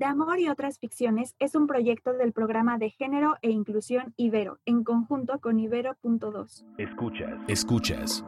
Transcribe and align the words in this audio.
De 0.00 0.06
Amor 0.06 0.40
y 0.40 0.48
otras 0.48 0.78
ficciones 0.78 1.34
es 1.40 1.54
un 1.54 1.66
proyecto 1.66 2.14
del 2.14 2.32
programa 2.32 2.78
de 2.78 2.88
género 2.88 3.36
e 3.42 3.50
inclusión 3.50 4.14
Ibero, 4.16 4.58
en 4.64 4.82
conjunto 4.82 5.40
con 5.40 5.60
Ibero.2. 5.60 6.64
Escuchas. 6.78 7.38
Escuchas. 7.48 8.24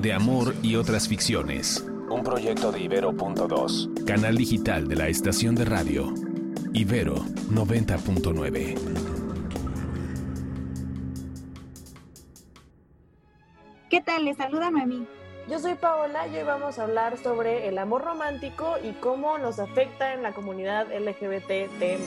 De 0.00 0.14
Amor 0.14 0.54
y 0.62 0.76
otras 0.76 1.06
ficciones. 1.06 1.86
Un 2.08 2.22
proyecto 2.22 2.72
de 2.72 2.80
Ibero.2. 2.80 4.06
Canal 4.06 4.38
digital 4.38 4.88
de 4.88 4.96
la 4.96 5.08
estación 5.08 5.54
de 5.54 5.66
radio. 5.66 6.14
Ibero 6.72 7.16
90.9. 7.16 8.74
¿Qué 13.90 14.00
tal? 14.00 14.24
Les 14.24 14.38
saluda 14.38 14.70
Noemí. 14.70 15.06
Yo 15.48 15.60
soy 15.60 15.76
Paola 15.76 16.26
y 16.26 16.36
hoy 16.38 16.42
vamos 16.42 16.76
a 16.80 16.82
hablar 16.82 17.18
sobre 17.18 17.68
el 17.68 17.78
amor 17.78 18.04
romántico 18.04 18.74
y 18.82 18.90
cómo 18.94 19.38
nos 19.38 19.60
afecta 19.60 20.12
en 20.12 20.24
la 20.24 20.32
comunidad 20.32 20.88
LGBT. 20.92 22.00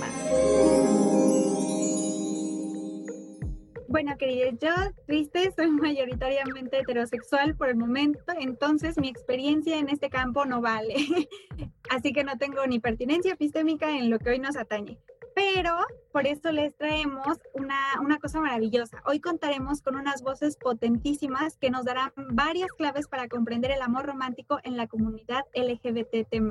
Bueno, 3.87 4.17
queridos, 4.17 4.55
yo 4.59 4.69
triste, 5.07 5.53
soy 5.55 5.71
mayoritariamente 5.71 6.79
heterosexual 6.79 7.55
por 7.55 7.69
el 7.69 7.77
momento, 7.77 8.19
entonces 8.37 8.97
mi 8.97 9.07
experiencia 9.07 9.77
en 9.77 9.87
este 9.87 10.09
campo 10.09 10.43
no 10.43 10.59
vale. 10.59 10.95
Así 11.89 12.11
que 12.11 12.25
no 12.25 12.37
tengo 12.37 12.67
ni 12.67 12.79
pertinencia 12.79 13.33
epistémica 13.33 13.89
en 13.89 14.09
lo 14.09 14.19
que 14.19 14.31
hoy 14.31 14.39
nos 14.39 14.57
atañe. 14.57 14.99
Pero 15.39 15.77
por 16.11 16.27
esto 16.27 16.51
les 16.51 16.75
traemos 16.75 17.37
una, 17.53 17.79
una, 18.01 18.19
cosa 18.19 18.41
maravillosa. 18.41 19.01
Hoy 19.05 19.21
contaremos 19.21 19.81
con 19.81 19.95
unas 19.95 20.21
voces 20.21 20.57
potentísimas 20.57 21.55
que 21.57 21.69
nos 21.69 21.85
darán 21.85 22.11
varias 22.31 22.69
claves 22.73 23.07
para 23.07 23.29
comprender 23.29 23.71
el 23.71 23.81
amor 23.81 24.05
romántico 24.05 24.59
en 24.63 24.75
la 24.75 24.87
comunidad 24.87 25.45
LGBT. 25.53 26.43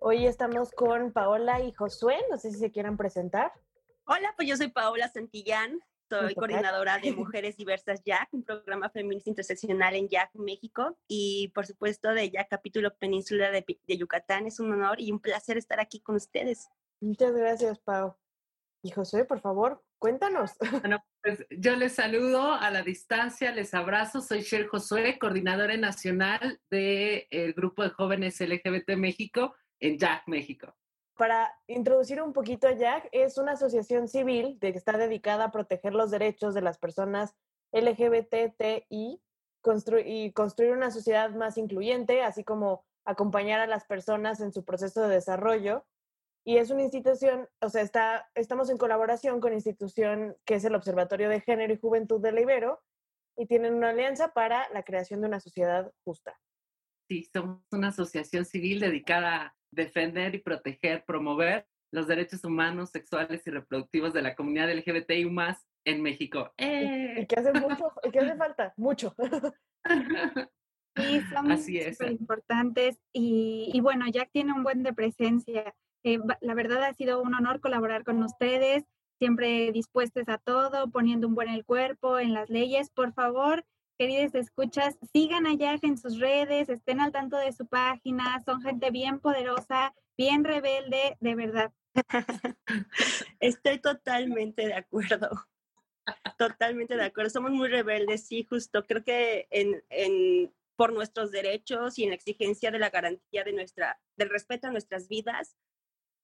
Hoy 0.00 0.26
estamos 0.26 0.70
con 0.72 1.12
Paola 1.12 1.62
y 1.62 1.72
Josué. 1.72 2.16
No 2.30 2.36
sé 2.36 2.50
si 2.50 2.58
se 2.58 2.70
quieran 2.70 2.98
presentar. 2.98 3.52
Hola, 4.04 4.34
pues 4.36 4.46
yo 4.46 4.58
soy 4.58 4.68
Paola 4.68 5.08
Santillán. 5.08 5.80
Soy 6.10 6.34
coordinadora 6.34 6.98
de 6.98 7.12
Mujeres 7.16 7.56
Diversas 7.56 8.02
Jack, 8.04 8.28
un 8.32 8.44
programa 8.44 8.90
feminista 8.90 9.30
interseccional 9.30 9.94
en 9.94 10.08
Jack, 10.08 10.34
México. 10.34 10.98
Y 11.06 11.52
por 11.54 11.64
supuesto 11.64 12.10
de 12.12 12.30
Jack 12.30 12.48
Capítulo 12.50 12.94
Península 12.96 13.50
de, 13.50 13.64
de 13.86 13.96
Yucatán. 13.96 14.46
Es 14.46 14.60
un 14.60 14.72
honor 14.72 15.00
y 15.00 15.10
un 15.10 15.20
placer 15.20 15.56
estar 15.56 15.80
aquí 15.80 16.00
con 16.00 16.16
ustedes. 16.16 16.68
Muchas 17.00 17.32
gracias, 17.34 17.78
Pau. 17.78 18.16
Y 18.82 18.90
José, 18.90 19.24
por 19.24 19.40
favor, 19.40 19.82
cuéntanos. 19.98 20.52
Bueno, 20.82 21.04
pues 21.22 21.44
yo 21.50 21.76
les 21.76 21.94
saludo 21.94 22.52
a 22.52 22.70
la 22.70 22.82
distancia, 22.82 23.52
les 23.52 23.74
abrazo. 23.74 24.20
Soy 24.20 24.42
Cher 24.42 24.66
Josué, 24.66 25.18
coordinadora 25.18 25.76
nacional 25.76 26.60
del 26.70 27.54
grupo 27.54 27.82
de 27.82 27.90
jóvenes 27.90 28.40
LGBT 28.40 28.96
México 28.96 29.54
en 29.80 29.98
Jack 29.98 30.22
México. 30.26 30.74
Para 31.16 31.52
introducir 31.66 32.22
un 32.22 32.32
poquito 32.32 32.68
a 32.68 32.72
Jack, 32.72 33.08
es 33.10 33.38
una 33.38 33.52
asociación 33.52 34.06
civil 34.06 34.56
que 34.60 34.68
está 34.68 34.96
dedicada 34.96 35.46
a 35.46 35.50
proteger 35.50 35.92
los 35.92 36.12
derechos 36.12 36.54
de 36.54 36.62
las 36.62 36.78
personas 36.78 37.34
LGBTI 37.72 38.84
y 38.90 40.32
construir 40.32 40.72
una 40.72 40.90
sociedad 40.90 41.30
más 41.30 41.58
incluyente, 41.58 42.22
así 42.22 42.44
como 42.44 42.84
acompañar 43.04 43.60
a 43.60 43.66
las 43.66 43.84
personas 43.84 44.40
en 44.40 44.52
su 44.52 44.64
proceso 44.64 45.02
de 45.02 45.14
desarrollo 45.16 45.84
y 46.44 46.56
es 46.56 46.70
una 46.70 46.82
institución, 46.82 47.48
o 47.60 47.68
sea, 47.68 47.82
está, 47.82 48.28
estamos 48.34 48.70
en 48.70 48.78
colaboración 48.78 49.40
con 49.40 49.52
institución 49.52 50.36
que 50.44 50.54
es 50.54 50.64
el 50.64 50.74
Observatorio 50.74 51.28
de 51.28 51.40
Género 51.40 51.72
y 51.72 51.78
Juventud 51.78 52.20
de 52.20 52.40
Ibero 52.40 52.82
y 53.36 53.46
tienen 53.46 53.74
una 53.74 53.90
alianza 53.90 54.32
para 54.32 54.68
la 54.72 54.82
creación 54.82 55.20
de 55.20 55.28
una 55.28 55.40
sociedad 55.40 55.92
justa. 56.04 56.38
Sí, 57.08 57.28
somos 57.32 57.62
una 57.70 57.88
asociación 57.88 58.44
civil 58.44 58.80
dedicada 58.80 59.36
a 59.36 59.56
defender 59.70 60.34
y 60.34 60.38
proteger, 60.38 61.04
promover 61.04 61.66
los 61.90 62.06
derechos 62.06 62.44
humanos, 62.44 62.90
sexuales 62.90 63.46
y 63.46 63.50
reproductivos 63.50 64.12
de 64.12 64.22
la 64.22 64.34
comunidad 64.34 64.70
LGBTI 64.72 65.24
más 65.26 65.66
en 65.84 66.02
México. 66.02 66.52
Y, 66.58 67.26
que 67.26 67.36
hace 67.36 67.52
mucho, 67.52 67.92
que 68.12 68.18
hace 68.18 68.36
falta, 68.36 68.74
mucho. 68.76 69.14
Sí, 70.96 71.20
son 71.32 71.52
Así 71.52 71.78
es. 71.78 72.00
importantes 72.00 72.98
y, 73.12 73.70
y 73.72 73.80
bueno, 73.80 74.06
Jack 74.10 74.30
tiene 74.32 74.52
un 74.52 74.64
buen 74.64 74.82
de 74.82 74.92
presencia 74.92 75.72
eh, 76.04 76.18
la 76.40 76.54
verdad 76.54 76.84
ha 76.84 76.94
sido 76.94 77.20
un 77.22 77.34
honor 77.34 77.60
colaborar 77.60 78.04
con 78.04 78.22
ustedes, 78.22 78.84
siempre 79.18 79.72
dispuestos 79.72 80.28
a 80.28 80.38
todo, 80.38 80.90
poniendo 80.90 81.26
un 81.26 81.34
buen 81.34 81.48
el 81.48 81.64
cuerpo 81.64 82.18
en 82.18 82.34
las 82.34 82.48
leyes. 82.48 82.90
Por 82.90 83.12
favor, 83.12 83.64
queridos 83.98 84.34
escuchas, 84.34 84.96
sigan 85.12 85.46
a 85.46 85.54
Jack 85.54 85.84
en 85.84 85.98
sus 85.98 86.18
redes, 86.20 86.68
estén 86.68 87.00
al 87.00 87.12
tanto 87.12 87.36
de 87.36 87.52
su 87.52 87.66
página, 87.66 88.40
son 88.44 88.62
gente 88.62 88.90
bien 88.90 89.18
poderosa, 89.18 89.94
bien 90.16 90.44
rebelde, 90.44 91.16
de 91.20 91.34
verdad. 91.34 91.72
Estoy 93.40 93.78
totalmente 93.80 94.66
de 94.66 94.74
acuerdo. 94.74 95.30
Totalmente 96.38 96.96
de 96.96 97.04
acuerdo. 97.04 97.30
Somos 97.30 97.50
muy 97.50 97.68
rebeldes, 97.68 98.26
sí, 98.26 98.44
justo. 98.48 98.84
Creo 98.86 99.04
que 99.04 99.46
en, 99.50 99.82
en, 99.90 100.54
por 100.76 100.92
nuestros 100.92 101.30
derechos 101.32 101.98
y 101.98 102.04
en 102.04 102.10
la 102.10 102.14
exigencia 102.14 102.70
de 102.70 102.78
la 102.78 102.90
garantía 102.90 103.44
de 103.44 103.52
nuestra, 103.52 104.00
del 104.16 104.30
respeto 104.30 104.68
a 104.68 104.70
nuestras 104.70 105.08
vidas, 105.08 105.56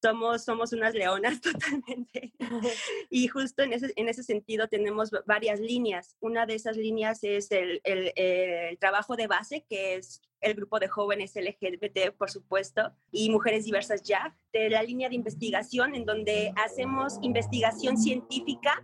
somos, 0.04 0.44
somos 0.44 0.72
unas 0.74 0.94
leonas 0.94 1.40
totalmente. 1.40 2.34
Y 3.10 3.28
justo 3.28 3.62
en 3.62 3.72
ese, 3.72 3.92
en 3.96 4.08
ese 4.08 4.22
sentido 4.22 4.68
tenemos 4.68 5.10
varias 5.26 5.60
líneas. 5.60 6.16
Una 6.20 6.46
de 6.46 6.54
esas 6.54 6.76
líneas 6.76 7.22
es 7.22 7.50
el, 7.50 7.80
el, 7.84 8.12
el, 8.16 8.78
trabajo 8.78 9.16
de 9.16 9.26
base, 9.26 9.64
que 9.68 9.94
es 9.94 10.20
el 10.40 10.54
grupo 10.54 10.78
de 10.78 10.88
jóvenes 10.88 11.34
LGBT, 11.36 12.14
por 12.18 12.30
supuesto, 12.30 12.92
y 13.10 13.30
mujeres 13.30 13.64
diversas 13.64 14.02
ya, 14.02 14.36
de 14.52 14.68
la 14.68 14.82
línea 14.82 15.08
de 15.08 15.14
investigación, 15.14 15.94
en 15.94 16.04
donde 16.04 16.52
hacemos 16.56 17.18
investigación 17.22 17.96
científica 17.96 18.82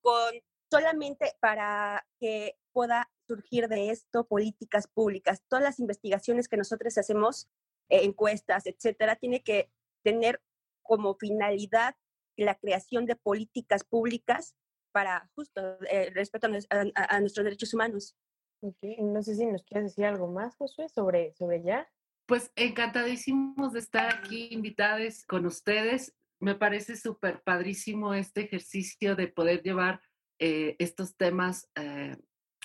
con 0.00 0.32
solamente 0.70 1.32
para 1.40 2.06
que 2.18 2.56
pueda 2.72 3.10
surgir 3.26 3.68
de 3.68 3.90
esto 3.90 4.26
políticas 4.26 4.86
públicas. 4.86 5.42
Todas 5.48 5.64
las 5.64 5.78
investigaciones 5.78 6.48
que 6.48 6.56
nosotros 6.56 6.96
hacemos, 6.96 7.48
eh, 7.88 8.04
encuestas, 8.04 8.66
etcétera, 8.66 9.16
tiene 9.16 9.42
que 9.42 9.70
tener 10.02 10.40
como 10.84 11.16
finalidad 11.16 11.96
la 12.36 12.54
creación 12.54 13.06
de 13.06 13.16
políticas 13.16 13.84
públicas 13.84 14.54
para 14.92 15.28
justo 15.34 15.60
eh, 15.90 16.10
respeto 16.10 16.46
a, 16.46 17.20
nuestros 17.20 17.44
derechos 17.44 17.74
humanos. 17.74 18.16
Okay. 18.60 18.96
No 19.02 19.22
sé 19.22 19.34
si 19.34 19.46
nos 19.46 19.64
quieres 19.64 19.90
decir 19.90 20.04
algo 20.04 20.28
más, 20.28 20.56
Josué, 20.56 20.88
sobre, 20.88 21.34
sobre 21.34 21.62
ya. 21.64 21.88
Pues 22.26 22.50
encantadísimos 22.56 23.72
de 23.72 23.80
estar 23.80 24.14
aquí 24.14 24.48
invitados 24.50 25.24
con 25.26 25.46
ustedes. 25.46 26.14
Me 26.40 26.54
parece 26.54 26.96
súper 26.96 27.42
padrísimo 27.42 28.14
este 28.14 28.42
ejercicio 28.42 29.16
de 29.16 29.28
poder 29.28 29.62
llevar 29.62 30.00
eh, 30.38 30.76
estos 30.78 31.16
temas 31.16 31.70
eh, 31.76 32.16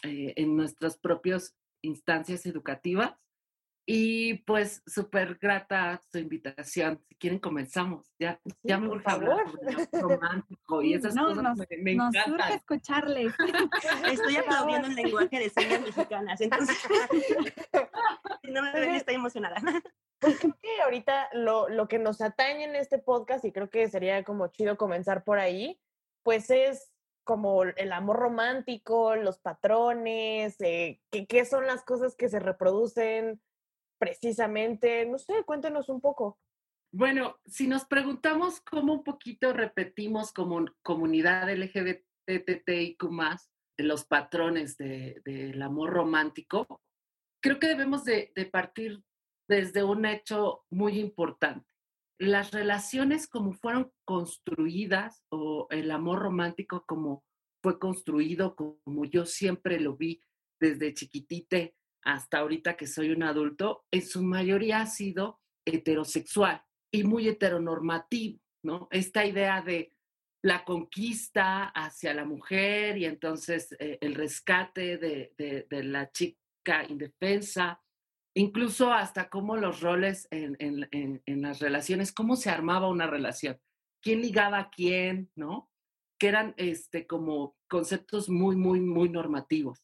eh, 0.04 0.34
en 0.38 0.56
nuestras 0.56 0.98
propias 0.98 1.56
instancias 1.82 2.46
educativas 2.46 3.14
y 3.92 4.36
pues 4.44 4.84
súper 4.86 5.40
grata 5.42 6.00
su 6.12 6.20
invitación. 6.20 7.04
Si 7.08 7.16
quieren, 7.16 7.40
comenzamos. 7.40 8.06
Ya, 8.20 8.40
ya 8.62 8.78
me 8.78 8.88
gusta 8.88 9.14
hablar 9.14 9.48
romántico 9.94 10.84
y 10.84 10.94
esas 10.94 11.16
cosas 11.16 11.42
nos, 11.42 11.58
me, 11.58 11.66
me 11.80 11.96
nos 11.96 12.14
encantan. 12.14 12.38
surge 12.38 12.54
escucharles. 12.54 13.34
Estoy 14.12 14.36
aplaudiendo 14.36 14.90
en 14.90 14.96
lenguaje 14.96 15.40
de 15.40 15.50
señas 15.50 15.82
mexicanas, 15.82 16.40
entonces 16.40 16.78
no 18.44 18.62
me 18.62 18.72
ven, 18.74 18.92
estoy 18.92 19.16
emocionada. 19.16 19.60
Pues 20.20 20.40
creo 20.40 20.56
que 20.62 20.82
ahorita 20.84 21.30
lo, 21.34 21.68
lo 21.68 21.88
que 21.88 21.98
nos 21.98 22.22
atañe 22.22 22.66
en 22.66 22.76
este 22.76 23.00
podcast, 23.00 23.44
y 23.44 23.52
creo 23.52 23.72
que 23.72 23.90
sería 23.90 24.24
como 24.24 24.50
chido 24.50 24.78
comenzar 24.78 25.24
por 25.24 25.40
ahí, 25.40 25.82
pues 26.22 26.52
es 26.52 26.92
como 27.24 27.64
el 27.64 27.92
amor 27.92 28.18
romántico, 28.18 29.16
los 29.16 29.40
patrones, 29.40 30.62
eh, 30.62 31.02
qué, 31.10 31.26
qué 31.26 31.44
son 31.44 31.66
las 31.66 31.84
cosas 31.84 32.16
que 32.16 32.30
se 32.30 32.40
reproducen 32.40 33.42
precisamente? 34.00 35.06
No 35.06 35.20
sé, 35.20 35.44
cuéntenos 35.46 35.90
un 35.90 36.02
poco. 36.02 36.40
Bueno, 36.92 37.38
si 37.46 37.68
nos 37.68 37.86
preguntamos 37.86 38.62
cómo 38.62 38.94
un 38.94 39.04
poquito 39.04 39.54
repetimos 39.54 40.34
como 40.34 40.66
comunidad 40.82 41.48
LGBTTIQ 41.52 43.04
los 43.78 44.06
patrones 44.06 44.76
del 44.78 45.22
de, 45.24 45.64
amor 45.64 45.92
romántico, 45.92 46.82
creo 47.42 47.60
que 47.60 47.68
debemos 47.68 48.04
de, 48.06 48.32
de 48.36 48.46
partir 48.46 49.04
desde 49.48 49.84
un 49.84 50.06
hecho 50.06 50.66
muy 50.72 51.00
importante. 51.00 51.70
Las 52.20 52.52
relaciones 52.52 53.28
como 53.28 53.54
fueron 53.54 53.92
construidas 54.04 55.24
o 55.30 55.68
el 55.70 55.92
amor 55.92 56.20
romántico 56.20 56.84
como 56.86 57.24
fue 57.62 57.80
construido, 57.80 58.56
como 58.56 59.06
yo 59.06 59.26
siempre 59.26 59.80
lo 59.80 59.96
vi 59.96 60.22
desde 60.60 60.94
chiquitite, 60.94 61.76
hasta 62.04 62.40
ahorita 62.40 62.78
que 62.78 62.88
soy 62.88 63.12
un 63.12 63.24
adulto, 63.24 63.86
en 63.92 64.02
su 64.02 64.24
mayoría 64.24 64.82
ha 64.82 64.86
sido 64.86 65.40
heterosexual 65.66 66.64
y 66.92 67.04
muy 67.04 67.28
heteronormativo, 67.28 68.40
¿no? 68.64 68.88
Esta 68.92 69.26
idea 69.26 69.62
de 69.62 69.94
la 70.42 70.64
conquista 70.64 71.66
hacia 71.66 72.14
la 72.14 72.26
mujer 72.26 72.98
y 72.98 73.06
entonces 73.06 73.76
eh, 73.80 73.98
el 74.02 74.16
rescate 74.16 74.98
de, 74.98 75.34
de, 75.38 75.84
la 75.84 76.10
chica 76.12 76.86
indefensa 76.88 77.82
incluso 78.36 78.94
hasta 78.94 79.30
cómo 79.30 79.58
los 79.58 79.82
roles 79.82 80.28
en, 80.32 80.56
en, 80.60 81.42
las 81.42 81.60
relaciones, 81.60 82.14
cómo 82.14 82.36
se 82.36 82.50
armaba 82.50 82.90
una 82.90 83.08
relación, 83.08 83.60
quién 84.02 84.22
ligaba 84.22 84.60
a 84.60 84.70
quién, 84.70 85.30
¿no? 85.36 85.70
Que 86.20 86.28
eran 86.28 86.54
este, 86.58 87.08
como 87.08 87.58
conceptos 87.68 88.30
muy, 88.30 88.56
muy, 88.56 88.82
muy 88.82 89.10
normativos. 89.10 89.84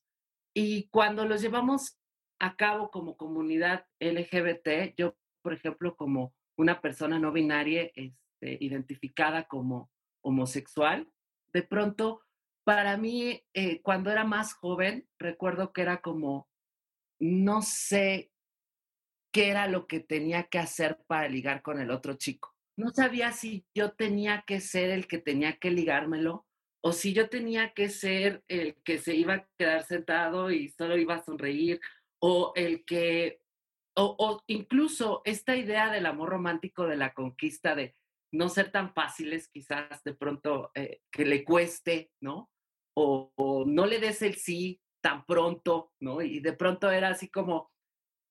Y 0.53 0.87
cuando 0.89 1.25
los 1.25 1.41
llevamos 1.41 1.97
a 2.39 2.55
cabo 2.55 2.91
como 2.91 3.17
comunidad 3.17 3.85
LGBT, 3.99 4.95
yo, 4.97 5.15
por 5.41 5.53
ejemplo, 5.53 5.95
como 5.95 6.33
una 6.57 6.81
persona 6.81 7.19
no 7.19 7.31
binaria 7.31 7.91
este, 7.95 8.57
identificada 8.59 9.47
como 9.47 9.91
homosexual, 10.21 11.09
de 11.53 11.63
pronto, 11.63 12.21
para 12.65 12.97
mí, 12.97 13.43
eh, 13.53 13.81
cuando 13.81 14.11
era 14.11 14.23
más 14.23 14.53
joven, 14.53 15.07
recuerdo 15.19 15.71
que 15.71 15.81
era 15.81 16.01
como, 16.01 16.49
no 17.19 17.61
sé 17.61 18.31
qué 19.31 19.49
era 19.49 19.67
lo 19.67 19.87
que 19.87 19.99
tenía 19.99 20.43
que 20.43 20.59
hacer 20.59 20.97
para 21.07 21.29
ligar 21.29 21.61
con 21.61 21.79
el 21.79 21.91
otro 21.91 22.15
chico. 22.15 22.55
No 22.77 22.89
sabía 22.89 23.31
si 23.31 23.65
yo 23.73 23.93
tenía 23.93 24.43
que 24.45 24.59
ser 24.59 24.89
el 24.89 25.07
que 25.07 25.17
tenía 25.17 25.57
que 25.57 25.71
ligármelo 25.71 26.45
o 26.81 26.91
si 26.91 27.13
yo 27.13 27.29
tenía 27.29 27.73
que 27.73 27.89
ser 27.89 28.43
el 28.47 28.75
que 28.83 28.97
se 28.97 29.15
iba 29.15 29.33
a 29.33 29.47
quedar 29.57 29.83
sentado 29.83 30.51
y 30.51 30.69
solo 30.69 30.97
iba 30.97 31.15
a 31.15 31.23
sonreír 31.23 31.79
o 32.21 32.53
el 32.55 32.85
que, 32.85 33.41
o, 33.95 34.41
incluso 34.47 35.21
esta 35.25 35.55
idea 35.55 35.91
del 35.91 36.05
amor 36.05 36.29
romántico 36.29 36.87
de 36.87 36.97
la 36.97 37.13
conquista, 37.13 37.75
de 37.75 37.95
no 38.33 38.49
ser 38.49 38.71
tan 38.71 38.93
fáciles 38.93 39.47
quizás 39.47 40.03
de 40.03 40.13
pronto 40.13 40.71
eh, 40.75 41.01
que 41.11 41.25
le 41.25 41.43
cueste, 41.43 42.11
¿no? 42.21 42.49
O, 42.97 43.31
o, 43.35 43.65
no 43.65 43.85
le 43.85 43.99
des 43.99 44.21
el 44.21 44.35
sí 44.35 44.81
tan 45.01 45.25
pronto, 45.25 45.93
¿no? 46.01 46.21
Y 46.21 46.39
de 46.39 46.53
pronto 46.53 46.91
era 46.91 47.09
así 47.09 47.29
como, 47.29 47.71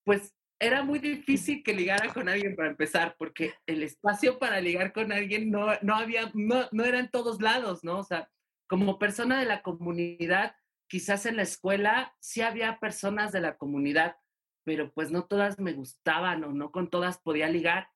pues 0.04 0.34
era 0.60 0.82
muy 0.82 0.98
difícil 0.98 1.62
que 1.62 1.74
ligara 1.74 2.12
con 2.12 2.28
alguien 2.28 2.56
para 2.56 2.70
empezar, 2.70 3.16
porque 3.18 3.54
el 3.66 3.82
espacio 3.82 4.38
para 4.38 4.60
ligar 4.60 4.92
con 4.92 5.12
alguien 5.12 5.50
no, 5.50 5.66
no 5.82 5.94
había, 5.94 6.30
no, 6.34 6.68
no 6.72 6.84
era 6.84 6.98
en 6.98 7.10
todos 7.10 7.40
lados, 7.40 7.84
¿no? 7.84 7.98
O 7.98 8.04
sea, 8.04 8.30
como 8.68 8.98
persona 8.98 9.38
de 9.40 9.46
la 9.46 9.62
comunidad, 9.62 10.56
quizás 10.88 11.26
en 11.26 11.36
la 11.36 11.42
escuela 11.42 12.14
sí 12.20 12.40
había 12.40 12.78
personas 12.80 13.32
de 13.32 13.40
la 13.40 13.56
comunidad, 13.56 14.16
pero 14.64 14.92
pues 14.92 15.10
no 15.10 15.26
todas 15.26 15.58
me 15.58 15.72
gustaban 15.72 16.44
o 16.44 16.52
no 16.52 16.70
con 16.70 16.90
todas 16.90 17.18
podía 17.18 17.48
ligar. 17.48 17.88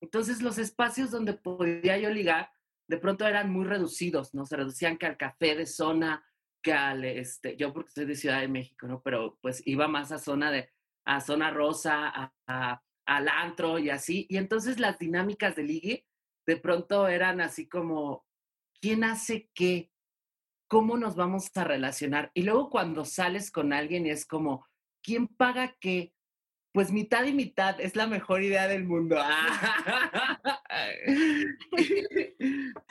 Entonces 0.00 0.42
los 0.42 0.58
espacios 0.58 1.10
donde 1.10 1.34
podía 1.34 1.96
yo 1.98 2.10
ligar 2.10 2.50
de 2.88 2.98
pronto 2.98 3.26
eran 3.26 3.50
muy 3.50 3.64
reducidos, 3.64 4.34
¿no? 4.34 4.44
Se 4.44 4.56
reducían 4.56 4.98
que 4.98 5.06
al 5.06 5.16
café 5.16 5.54
de 5.54 5.66
zona, 5.66 6.24
que 6.62 6.72
al, 6.72 7.04
este, 7.04 7.56
yo 7.56 7.72
porque 7.72 7.90
soy 7.90 8.04
de 8.06 8.16
Ciudad 8.16 8.40
de 8.40 8.48
México, 8.48 8.86
¿no? 8.86 9.02
Pero 9.02 9.38
pues 9.40 9.62
iba 9.66 9.88
más 9.88 10.12
a 10.12 10.18
zona 10.18 10.50
de, 10.50 10.70
a 11.04 11.20
zona 11.20 11.50
rosa, 11.50 12.32
a, 12.46 12.82
al 13.06 13.28
antro 13.28 13.78
y 13.78 13.90
así. 13.90 14.26
Y 14.28 14.36
entonces 14.36 14.80
las 14.80 14.98
dinámicas 14.98 15.56
de 15.56 15.62
ligue 15.62 16.06
de 16.46 16.56
pronto 16.56 17.08
eran 17.08 17.40
así 17.40 17.68
como, 17.68 18.26
¿quién 18.80 19.04
hace 19.04 19.50
qué? 19.54 19.91
¿Cómo 20.72 20.96
nos 20.96 21.16
vamos 21.16 21.50
a 21.54 21.64
relacionar? 21.64 22.30
Y 22.32 22.44
luego 22.44 22.70
cuando 22.70 23.04
sales 23.04 23.50
con 23.50 23.74
alguien 23.74 24.06
y 24.06 24.10
es 24.10 24.24
como, 24.24 24.66
¿quién 25.02 25.28
paga 25.28 25.76
qué? 25.78 26.14
Pues 26.72 26.90
mitad 26.90 27.26
y 27.26 27.34
mitad 27.34 27.78
es 27.78 27.94
la 27.94 28.06
mejor 28.06 28.42
idea 28.42 28.66
del 28.68 28.84
mundo. 28.86 29.16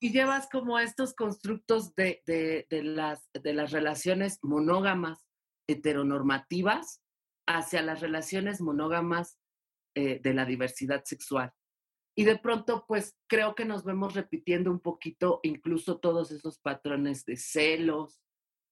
y, 0.00 0.10
llevas 0.10 0.48
como 0.48 0.78
estos 0.78 1.12
constructos 1.12 1.94
de, 1.94 2.22
de, 2.26 2.82
las, 2.82 3.28
de 3.34 3.52
las 3.52 3.70
relaciones 3.70 4.38
monógamas 4.40 5.18
heteronormativas 5.68 7.02
hacia 7.46 7.82
las 7.82 8.00
relaciones 8.00 8.62
monógamas 8.62 9.38
eh, 9.94 10.20
de 10.22 10.32
la 10.32 10.46
diversidad 10.46 11.04
sexual. 11.04 11.52
Y 12.20 12.24
de 12.24 12.36
pronto, 12.36 12.84
pues 12.86 13.16
creo 13.26 13.54
que 13.54 13.64
nos 13.64 13.82
vemos 13.82 14.12
repitiendo 14.12 14.70
un 14.70 14.80
poquito 14.80 15.40
incluso 15.42 16.00
todos 16.00 16.30
esos 16.30 16.58
patrones 16.58 17.24
de 17.24 17.38
celos, 17.38 18.20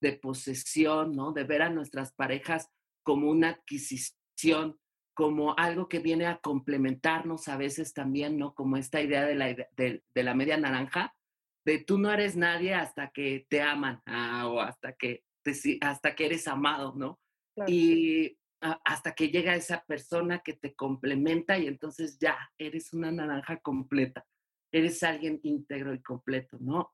de 0.02 0.12
posesión, 0.12 1.12
¿no? 1.12 1.32
De 1.32 1.44
ver 1.44 1.62
a 1.62 1.70
nuestras 1.70 2.12
parejas 2.12 2.68
como 3.02 3.30
una 3.30 3.48
adquisición, 3.48 4.78
como 5.14 5.56
algo 5.56 5.88
que 5.88 5.98
viene 5.98 6.26
a 6.26 6.40
complementarnos 6.40 7.48
a 7.48 7.56
veces 7.56 7.94
también, 7.94 8.36
¿no? 8.36 8.52
Como 8.52 8.76
esta 8.76 9.00
idea 9.00 9.24
de 9.24 9.34
la, 9.34 9.46
de, 9.46 10.02
la 10.12 10.34
media 10.34 10.58
naranja, 10.58 11.14
de 11.64 11.78
tú 11.78 11.96
no 11.96 12.12
eres 12.12 12.36
nadie 12.36 12.74
hasta 12.74 13.08
que 13.12 13.46
te 13.48 13.62
aman 13.62 14.02
ah, 14.04 14.46
o 14.46 14.60
hasta 14.60 14.92
que, 14.92 15.24
hasta 15.80 16.14
que 16.14 16.26
eres 16.26 16.46
amado, 16.48 16.92
¿no? 16.94 17.18
Y 17.66 18.37
hasta 18.60 19.14
que 19.14 19.28
llega 19.28 19.54
esa 19.54 19.84
persona 19.84 20.40
que 20.40 20.54
te 20.54 20.74
complementa 20.74 21.58
y 21.58 21.66
entonces 21.66 22.18
ya 22.18 22.36
eres 22.58 22.92
una 22.92 23.12
naranja 23.12 23.58
completa, 23.60 24.26
eres 24.72 25.02
alguien 25.02 25.40
íntegro 25.42 25.94
y 25.94 26.02
completo, 26.02 26.58
¿no? 26.60 26.92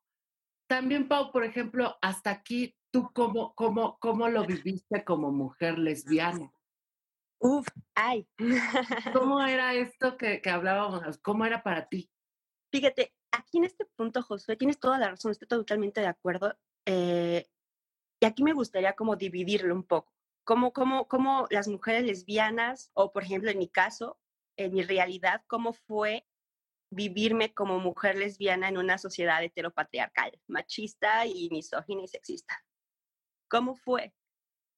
También, 0.66 1.08
Pau, 1.08 1.30
por 1.30 1.44
ejemplo, 1.44 1.96
hasta 2.00 2.30
aquí, 2.30 2.74
¿tú 2.90 3.10
cómo, 3.14 3.54
cómo, 3.54 3.98
cómo 3.98 4.28
lo 4.28 4.46
viviste 4.46 5.04
como 5.04 5.30
mujer 5.30 5.78
lesbiana? 5.78 6.52
Uf, 7.38 7.66
ay. 7.94 8.26
¿Cómo 9.12 9.42
era 9.46 9.74
esto 9.74 10.16
que, 10.16 10.40
que 10.40 10.50
hablábamos? 10.50 11.18
¿Cómo 11.18 11.44
era 11.44 11.62
para 11.62 11.86
ti? 11.86 12.10
Fíjate, 12.72 13.14
aquí 13.30 13.58
en 13.58 13.64
este 13.64 13.84
punto, 13.96 14.22
Josué, 14.22 14.56
tienes 14.56 14.78
toda 14.78 14.98
la 14.98 15.10
razón, 15.10 15.32
estoy 15.32 15.48
totalmente 15.48 16.00
de 16.00 16.06
acuerdo. 16.06 16.56
Eh, 16.86 17.46
y 18.20 18.26
aquí 18.26 18.42
me 18.42 18.54
gustaría 18.54 18.94
como 18.94 19.16
dividirlo 19.16 19.74
un 19.74 19.84
poco 19.84 20.13
cómo, 20.44 20.72
cómo, 20.72 21.08
cómo 21.08 21.46
las 21.50 21.68
mujeres 21.68 22.04
lesbianas, 22.04 22.90
o 22.94 23.12
por 23.12 23.24
ejemplo 23.24 23.50
en 23.50 23.58
mi 23.58 23.68
caso, 23.68 24.18
en 24.56 24.72
mi 24.72 24.82
realidad, 24.82 25.42
cómo 25.46 25.72
fue 25.72 26.26
vivirme 26.90 27.52
como 27.52 27.80
mujer 27.80 28.16
lesbiana 28.16 28.68
en 28.68 28.78
una 28.78 28.98
sociedad 28.98 29.42
heteropatriarcal, 29.42 30.38
machista 30.46 31.26
y 31.26 31.48
misógina 31.50 32.02
y 32.02 32.08
sexista. 32.08 32.62
¿Cómo 33.50 33.74
fue? 33.74 34.14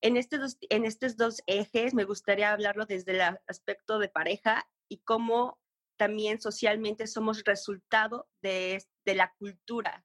En 0.00 0.16
estos, 0.16 0.40
dos, 0.40 0.58
en 0.70 0.84
estos 0.84 1.16
dos 1.16 1.42
ejes 1.46 1.94
me 1.94 2.04
gustaría 2.04 2.52
hablarlo 2.52 2.86
desde 2.86 3.12
el 3.12 3.38
aspecto 3.46 3.98
de 3.98 4.08
pareja 4.08 4.68
y 4.88 4.98
cómo 4.98 5.58
también 5.98 6.40
socialmente 6.40 7.06
somos 7.06 7.42
resultado 7.44 8.28
de, 8.42 8.82
de 9.04 9.14
la 9.14 9.34
cultura, 9.38 10.04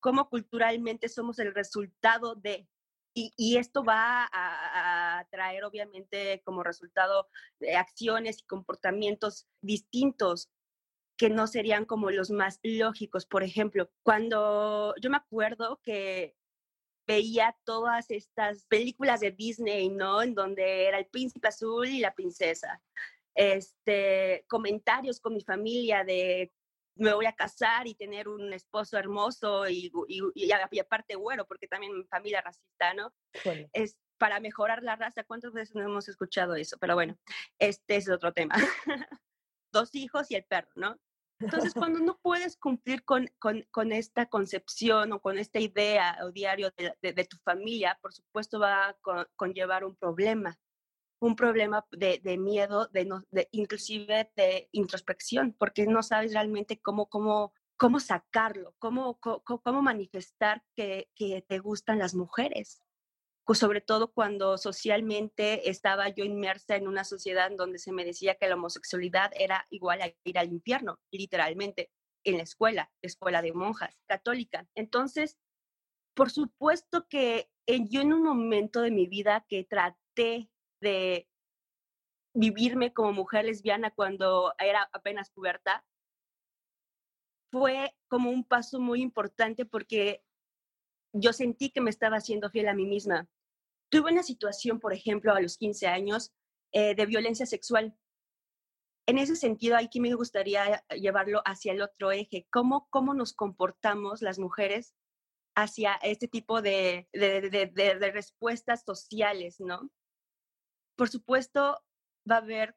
cómo 0.00 0.28
culturalmente 0.28 1.08
somos 1.08 1.38
el 1.38 1.54
resultado 1.54 2.34
de 2.34 2.68
y, 3.14 3.56
esto 3.56 3.84
va 3.84 4.28
a, 4.32 5.26
traer 5.30 5.64
obviamente 5.64 6.42
como 6.44 6.62
resultado 6.62 7.28
acciones 7.76 8.40
y 8.40 8.46
comportamientos 8.46 9.46
distintos 9.60 10.50
que 11.16 11.30
no 11.30 11.46
serían 11.46 11.84
como 11.84 12.10
los 12.10 12.30
más 12.30 12.58
lógicos. 12.62 13.26
Por 13.26 13.42
ejemplo, 13.42 13.90
cuando 14.02 14.94
yo 15.00 15.10
me 15.10 15.18
acuerdo 15.18 15.80
que 15.82 16.34
veía 17.06 17.56
todas 17.64 18.10
estas 18.10 18.64
películas 18.66 19.20
de 19.20 19.30
Disney, 19.30 19.88
¿no? 19.88 20.22
En 20.22 20.34
donde 20.34 20.86
era 20.86 20.98
el 20.98 21.06
príncipe 21.06 21.48
azul 21.48 21.86
y 21.88 22.00
la 22.00 22.14
princesa. 22.14 22.82
Este, 23.34 24.44
comentarios 24.48 25.20
con 25.20 25.34
mi 25.34 25.42
familia 25.42 26.04
de 26.04 26.52
me 26.96 27.14
voy 27.14 27.26
a 27.26 27.34
casar 27.34 27.86
y 27.86 27.94
tener 27.94 28.28
un 28.28 28.52
esposo 28.52 28.98
hermoso 28.98 29.68
y, 29.68 29.90
y, 30.08 30.78
aparte 30.80 31.14
güero, 31.14 31.46
porque 31.46 31.68
también 31.68 31.96
mi 31.96 32.04
familia 32.04 32.40
racista, 32.40 32.94
¿no? 32.94 33.12
Es 33.72 33.96
para 34.18 34.40
mejorar 34.40 34.82
la 34.82 34.96
raza. 34.96 35.24
¿Cuántas 35.24 35.52
veces 35.52 35.74
no 35.74 35.82
hemos 35.82 36.08
escuchado 36.08 36.54
eso? 36.54 36.76
Pero 36.78 36.94
bueno, 36.94 37.16
este 37.58 37.96
es 37.96 38.08
otro 38.08 38.32
tema. 38.32 38.54
Dos 39.72 39.94
hijos 39.94 40.30
y 40.30 40.36
el 40.36 40.44
perro, 40.44 40.70
¿no? 40.74 40.98
Entonces, 41.40 41.74
cuando 41.74 41.98
no 41.98 42.20
puedes 42.22 42.56
cumplir 42.56 43.04
con, 43.04 43.28
con, 43.40 43.66
con, 43.72 43.90
esta 43.90 44.26
concepción 44.26 45.12
o 45.12 45.20
con 45.20 45.38
esta 45.38 45.58
idea 45.58 46.18
o 46.22 46.30
diario 46.30 46.70
de, 46.76 47.12
de, 47.12 47.24
tu 47.24 47.36
familia, 47.38 47.98
por 48.00 48.12
supuesto 48.12 48.60
va 48.60 48.90
a 48.90 48.96
conllevar 49.34 49.84
un 49.84 49.96
problema 49.96 50.56
un 51.22 51.36
problema 51.36 51.86
de, 51.92 52.36
miedo, 52.36 52.88
de, 52.88 53.04
no, 53.04 53.22
de, 53.30 53.48
inclusive 53.52 54.32
de 54.34 54.68
introspección, 54.72 55.54
porque 55.56 55.86
no 55.86 56.02
sabes 56.02 56.32
realmente 56.32 56.80
cómo, 56.80 57.08
cómo, 57.08 57.54
cómo 57.76 58.00
sacarlo, 58.00 58.74
cómo, 58.80 59.20
cómo, 59.20 59.82
manifestar 59.82 60.64
que, 60.74 61.08
te 61.14 61.58
gustan 61.60 62.00
las 62.00 62.14
mujeres. 62.16 62.82
Sobre 63.54 63.80
todo 63.80 64.12
cuando 64.12 64.58
socialmente 64.58 65.70
estaba 65.70 66.08
yo 66.08 66.24
inmersa 66.24 66.74
en 66.74 66.88
una 66.88 67.04
sociedad 67.04 67.52
donde 67.56 67.78
se 67.78 67.92
me 67.92 68.04
decía 68.04 68.34
que 68.34 68.48
la 68.48 68.56
homosexualidad 68.56 69.30
era 69.38 69.64
igual 69.70 70.02
a 70.02 70.12
ir 70.24 70.38
al 70.38 70.52
infierno, 70.52 70.98
literalmente, 71.12 71.92
en 72.24 72.38
la 72.38 72.42
escuela, 72.42 72.90
escuela 73.00 73.42
de 73.42 73.52
monjas, 73.52 73.96
católica. 74.08 74.66
Entonces, 74.74 75.38
por 76.14 76.32
supuesto 76.32 77.06
que 77.08 77.48
yo 77.68 78.00
en 78.00 78.12
un 78.12 78.24
momento 78.24 78.80
de 78.80 78.90
mi 78.90 79.06
vida 79.06 79.44
que 79.48 79.62
traté 79.62 80.48
de 80.82 81.28
vivirme 82.34 82.92
como 82.92 83.12
mujer 83.12 83.46
lesbiana 83.46 83.90
cuando 83.90 84.52
era 84.58 84.88
apenas 84.92 85.30
puberta, 85.30 85.84
fue 87.50 87.94
como 88.08 88.30
un 88.30 88.44
paso 88.44 88.80
muy 88.80 89.00
importante 89.02 89.64
porque 89.64 90.22
yo 91.14 91.32
sentí 91.32 91.70
que 91.70 91.80
me 91.80 91.90
estaba 91.90 92.16
haciendo 92.16 92.50
fiel 92.50 92.68
a 92.68 92.74
mí 92.74 92.86
misma. 92.86 93.28
Tuve 93.90 94.10
una 94.10 94.22
situación, 94.22 94.80
por 94.80 94.94
ejemplo, 94.94 95.34
a 95.34 95.40
los 95.40 95.58
15 95.58 95.86
años 95.86 96.32
eh, 96.72 96.94
de 96.94 97.06
violencia 97.06 97.44
sexual. 97.44 97.94
En 99.06 99.18
ese 99.18 99.36
sentido, 99.36 99.76
aquí 99.76 100.00
me 100.00 100.14
gustaría 100.14 100.82
llevarlo 100.90 101.42
hacia 101.44 101.72
el 101.72 101.82
otro 101.82 102.12
eje, 102.12 102.46
cómo, 102.50 102.86
cómo 102.88 103.12
nos 103.12 103.34
comportamos 103.34 104.22
las 104.22 104.38
mujeres 104.38 104.94
hacia 105.54 105.94
este 105.96 106.28
tipo 106.28 106.62
de, 106.62 107.08
de, 107.12 108.10
respuestas 108.14 108.84
sociales, 108.84 109.56
¿no? 109.60 109.90
Por 111.02 111.08
supuesto, 111.08 111.82
va 112.30 112.36
a 112.36 112.38
haber 112.38 112.76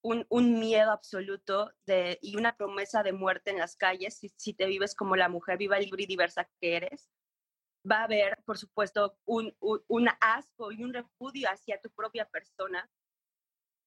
un, 0.00 0.24
un, 0.28 0.60
miedo 0.60 0.92
absoluto 0.92 1.72
de, 1.86 2.20
y 2.22 2.36
una 2.36 2.56
promesa 2.56 3.02
de 3.02 3.12
muerte 3.12 3.50
en 3.50 3.58
las 3.58 3.74
calles 3.74 4.16
si, 4.16 4.28
si, 4.36 4.54
te 4.54 4.66
vives 4.66 4.94
como 4.94 5.16
la 5.16 5.28
mujer 5.28 5.58
viva, 5.58 5.76
libre 5.80 6.04
y 6.04 6.06
diversa 6.06 6.48
que 6.60 6.76
eres. 6.76 7.10
Va 7.84 8.02
a 8.02 8.04
haber, 8.04 8.40
por 8.44 8.58
supuesto, 8.58 9.18
un, 9.24 9.56
un, 9.58 10.08
asco 10.20 10.70
y 10.70 10.84
un 10.84 10.94
repudio 10.94 11.50
hacia 11.50 11.80
tu 11.80 11.90
propia 11.90 12.26
persona. 12.26 12.88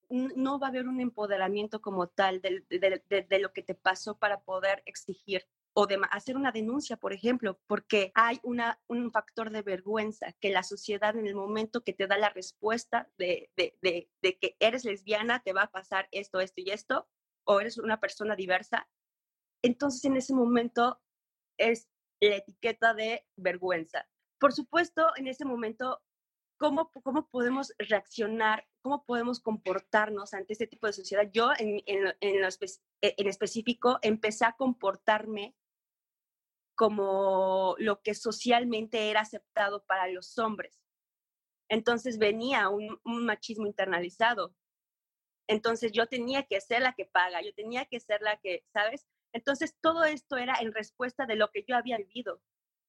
No 0.09 0.59
va 0.59 0.67
a 0.67 0.69
haber 0.71 0.89
un 0.89 0.99
empoderamiento 0.99 1.79
como 1.79 2.09
tal 2.09 2.41
de, 2.41 2.65
de, 2.67 3.25
de 3.25 3.39
lo 3.39 3.53
que 3.53 3.63
te 3.63 3.73
pasó 3.73 4.17
para 4.17 4.41
poder 4.41 4.83
exigir 4.85 5.47
o 5.79 5.85
de 5.85 6.01
hacer 6.09 6.35
una 6.35 6.51
denuncia, 6.51 6.97
por 6.97 7.13
ejemplo, 7.13 7.59
porque 7.67 8.11
hay 8.15 8.39
una, 8.41 8.81
un 8.87 9.11
factor 9.11 9.51
de 9.51 9.61
vergüenza 9.61 10.31
que 10.39 10.49
la 10.49 10.63
sociedad 10.63 11.15
en 11.15 11.27
el 11.27 11.35
momento 11.35 11.83
que 11.83 11.93
te 11.93 12.07
da 12.07 12.17
la 12.17 12.31
respuesta 12.31 13.11
de, 13.19 13.51
de, 13.55 13.77
de, 13.83 14.39
que 14.39 14.55
eres 14.59 14.85
lesbiana, 14.85 15.43
te 15.43 15.53
va 15.53 15.61
a 15.61 15.71
pasar 15.71 16.07
esto, 16.11 16.39
esto 16.39 16.61
y 16.61 16.71
esto, 16.71 17.07
o 17.43 17.59
eres 17.59 17.77
una 17.77 17.99
persona 17.99 18.35
diversa, 18.35 18.89
entonces 19.61 20.03
en 20.05 20.17
ese 20.17 20.33
momento 20.33 20.99
es 21.59 21.87
la 22.21 22.37
etiqueta 22.37 22.95
de 22.95 23.27
vergüenza. 23.35 24.09
Por 24.39 24.53
supuesto, 24.53 25.11
en 25.15 25.27
ese 25.27 25.45
momento, 25.45 26.01
¿cómo, 26.57 26.89
cómo 27.03 27.27
podemos 27.29 27.71
reaccionar? 27.77 28.67
¿Cómo 28.81 29.05
podemos 29.05 29.39
comportarnos 29.39 30.33
ante 30.33 30.53
este 30.53 30.65
tipo 30.65 30.87
de 30.87 30.93
sociedad? 30.93 31.29
Yo 31.31 31.51
en, 31.59 31.83
en, 31.85 32.15
en, 32.19 32.41
lo 32.41 32.47
en 33.01 33.27
específico 33.27 33.99
empecé 34.01 34.43
a 34.43 34.53
comportarme 34.53 35.53
como 36.77 37.75
lo 37.79 38.01
que 38.01 38.13
socialmente 38.13 39.09
era 39.09 39.21
aceptado 39.21 39.83
para 39.85 40.07
los 40.07 40.37
hombres. 40.37 40.79
Entonces 41.69 42.19
venía 42.19 42.69
un, 42.69 42.99
machismo 43.03 43.65
internalizado. 43.65 44.55
Entonces 45.47 45.91
yo 45.91 46.05
tenía 46.05 46.43
que 46.43 46.61
ser 46.61 46.83
la 46.83 46.93
que 46.93 47.05
paga, 47.05 47.41
yo 47.41 47.51
tenía 47.55 47.85
que 47.85 47.99
ser 47.99 48.21
la 48.21 48.37
que, 48.37 48.63
¿sabes? 48.71 49.07
Entonces 49.33 49.75
todo 49.81 50.05
esto 50.05 50.37
era 50.37 50.55
en 50.61 50.71
respuesta 50.71 51.25
de 51.25 51.35
lo 51.35 51.49
que 51.49 51.65
yo 51.67 51.75
había 51.75 51.97
vivido. 51.97 52.41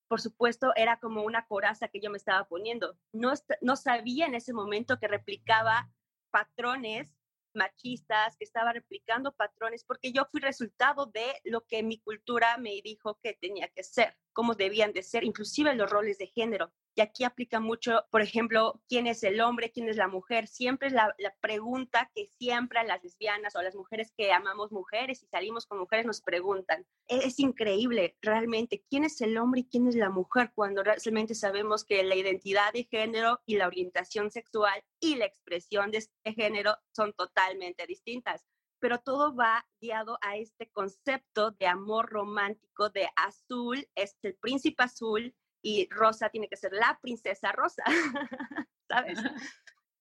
Por 0.07 0.21
supuesto, 0.21 0.73
era 0.77 1.01
como 1.01 1.23
una 1.23 1.47
coraza 1.47 1.89
que 1.89 2.01
yo 2.01 2.11
me 2.11 2.19
estaba 2.19 2.47
poniendo. 2.47 2.99
No, 3.13 3.33
no 3.63 3.77
sabía 3.77 4.27
en 4.27 4.35
ese 4.35 4.53
momento 4.53 4.99
que 4.99 5.09
replicaba 5.09 5.91
patrones 6.31 7.18
machistas, 7.59 8.37
que 8.39 8.45
estaba 8.45 8.73
replicando 8.73 9.35
patrones, 9.35 9.85
porque 9.85 10.13
yo 10.13 10.25
fui 10.31 10.41
resultado 10.41 11.05
de 11.07 11.27
lo 11.45 11.67
que 11.67 11.83
mi 11.83 11.99
cultura 11.99 12.57
me 12.57 12.81
dijo 12.83 13.19
que 13.23 13.35
tenía 13.35 13.69
que 13.69 13.83
ser, 13.83 14.17
cómo 14.33 14.55
debían 14.55 14.93
de 14.95 15.03
ser, 15.03 15.25
inclusive 15.25 15.75
los 15.75 15.91
roles 15.91 16.17
de 16.17 16.29
género. 16.29 16.73
Y 16.99 17.01
aquí 17.01 17.23
aplica 17.23 17.61
mucho, 17.61 18.05
por 18.11 18.23
ejemplo, 18.23 18.83
quién 18.89 19.07
es 19.07 19.23
el 19.23 19.41
hombre, 19.41 19.71
quién 19.71 19.89
es 19.89 19.97
la 19.97 20.09
mujer. 20.09 20.49
Siempre 20.49 20.89
es 20.89 20.95
la, 20.95 21.15
pregunta 21.41 22.11
que 22.13 22.27
siempre 22.27 22.83
las 22.83 23.05
lesbianas 23.05 23.55
o 23.55 23.63
las 23.63 23.77
mujeres 23.77 24.13
que 24.17 24.33
amamos 24.33 24.73
mujeres 24.73 25.23
y 25.23 25.29
salimos 25.29 25.65
con 25.65 25.79
mujeres 25.79 26.07
nos 26.07 26.21
preguntan. 26.23 26.85
Es, 27.07 27.25
es 27.25 27.39
increíble 27.39 28.17
realmente 28.21 28.85
quién 28.91 29.05
es 29.05 29.21
el 29.21 29.39
hombre 29.39 29.61
y 29.61 29.69
quién 29.69 29.87
es 29.87 29.95
la 29.95 30.11
mujer 30.11 30.51
cuando 30.57 30.83
realmente 30.83 31.37
sabemos 31.37 31.85
que 31.85 32.03
la 32.03 32.17
identidad 32.17 32.73
de 32.73 32.83
género 32.83 33.43
y 33.47 33.59
la 33.59 33.69
orientación 33.69 34.33
sexual 34.33 34.83
y 34.99 35.15
la 35.15 35.27
expresión 35.27 35.93
de 35.93 35.99
este 35.99 36.35
género 36.35 36.79
son 36.91 37.13
totalmente 37.13 37.87
distintas 37.87 38.45
pero 38.81 38.99
todo 38.99 39.35
va 39.35 39.67
guiado 39.81 40.19
a 40.23 40.37
este 40.37 40.71
concepto 40.71 41.51
de 41.53 41.67
amor 41.67 42.11
romántico, 42.11 42.91
de 42.91 43.09
azul, 43.17 43.89
es 43.95 44.17
el 44.23 44.37
príncipe 44.37 44.85
azul, 44.85 45.35
y 45.63 45.89
Rosa 45.91 46.29
tiene 46.29 46.49
que 46.49 46.57
ser 46.57 46.73
la 46.73 46.99
princesa 47.03 47.53
Rosa, 47.53 47.83
¿sabes? 48.89 49.19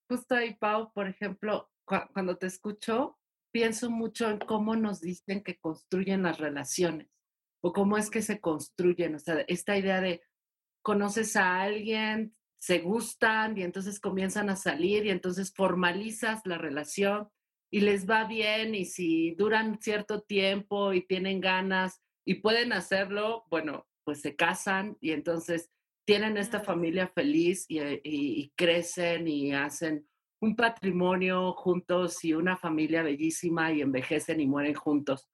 Justo 0.09 0.35
ahí, 0.35 0.55
Pau, 0.55 0.91
por 0.93 1.07
ejemplo, 1.07 1.69
cuando 1.85 2.37
te 2.37 2.47
escucho, 2.47 3.17
pienso 3.51 3.89
mucho 3.89 4.29
en 4.29 4.39
cómo 4.39 4.75
nos 4.75 5.01
dicen 5.01 5.43
que 5.43 5.57
construyen 5.57 6.23
las 6.23 6.37
relaciones 6.37 7.09
o 7.61 7.73
cómo 7.73 7.97
es 7.97 8.09
que 8.09 8.21
se 8.21 8.39
construyen, 8.39 9.15
o 9.15 9.19
sea, 9.19 9.41
esta 9.47 9.77
idea 9.77 9.99
de 9.99 10.21
conoces 10.83 11.35
a 11.35 11.61
alguien, 11.61 12.35
se 12.59 12.79
gustan 12.79 13.57
y 13.57 13.63
entonces 13.63 13.99
comienzan 13.99 14.49
a 14.49 14.55
salir 14.55 15.05
y 15.05 15.09
entonces 15.09 15.53
formalizas 15.53 16.41
la 16.45 16.57
relación 16.57 17.29
y 17.71 17.81
les 17.81 18.09
va 18.09 18.25
bien 18.25 18.73
y 18.75 18.85
si 18.85 19.35
duran 19.35 19.79
cierto 19.81 20.21
tiempo 20.21 20.93
y 20.93 21.05
tienen 21.05 21.41
ganas 21.41 22.01
y 22.25 22.35
pueden 22.35 22.73
hacerlo, 22.73 23.45
bueno, 23.49 23.85
pues 24.07 24.21
se 24.21 24.37
casan 24.37 24.95
y 25.01 25.11
entonces 25.11 25.69
tienen 26.05 26.37
esta 26.37 26.61
familia 26.61 27.09
feliz 27.09 27.65
eh, 27.67 27.99
y, 28.05 28.53
crecen 28.55 29.27
y 29.27 29.51
hacen 29.51 30.07
un 30.39 30.55
patrimonio 30.55 31.51
juntos 31.51 32.23
y 32.23 32.31
una 32.31 32.55
familia 32.55 33.03
bellísima 33.03 33.73
y 33.73 33.81
envejecen 33.81 34.39
y 34.39 34.47
mueren 34.47 34.75
juntos, 34.75 35.27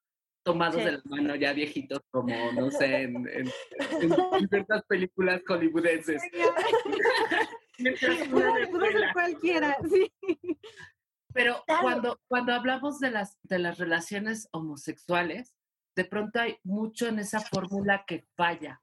tomados 0.44 0.84
de 0.84 0.90
la 0.90 1.02
mano 1.04 1.36
ya 1.36 1.52
viejitos 1.52 2.00
como, 2.10 2.34
no 2.50 2.68
sé, 2.72 3.02
en, 3.02 3.28
en, 3.28 4.48
ciertas 4.48 4.82
películas 4.88 5.40
hollywoodenses. 5.46 6.20
cualquiera, 9.12 9.76
sí. 9.88 10.12
Pero 11.32 11.62
cuando, 11.80 12.20
cuando 12.26 12.52
hablamos 12.52 12.98
de 12.98 13.12
las, 13.12 13.38
de 13.44 13.60
las 13.60 13.78
relaciones 13.78 14.48
homosexuales, 14.50 15.54
de 15.96 16.04
pronto 16.04 16.40
hay 16.40 16.58
mucho 16.62 17.06
en 17.06 17.18
esa 17.18 17.40
fórmula 17.40 18.04
que 18.06 18.26
falla. 18.36 18.82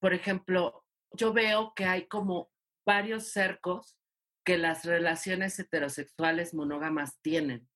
Por 0.00 0.14
ejemplo, 0.14 0.84
yo 1.12 1.32
veo 1.32 1.72
que 1.74 1.84
hay 1.84 2.06
como 2.06 2.50
varios 2.86 3.28
cercos 3.28 3.96
que 4.44 4.58
las 4.58 4.84
relaciones 4.84 5.58
heterosexuales 5.58 6.54
monógamas 6.54 7.18
tienen. 7.22 7.68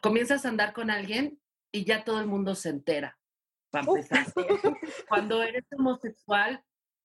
Comienzas 0.00 0.44
a 0.44 0.48
andar 0.48 0.72
con 0.72 0.90
alguien 0.90 1.40
y 1.72 1.84
ya 1.84 2.04
todo 2.04 2.20
el 2.20 2.26
mundo 2.26 2.54
se 2.54 2.68
entera. 2.68 3.18
Para 3.70 3.86
empezar. 3.86 4.26
Cuando 5.08 5.42
eres 5.42 5.64
homosexual 5.76 6.64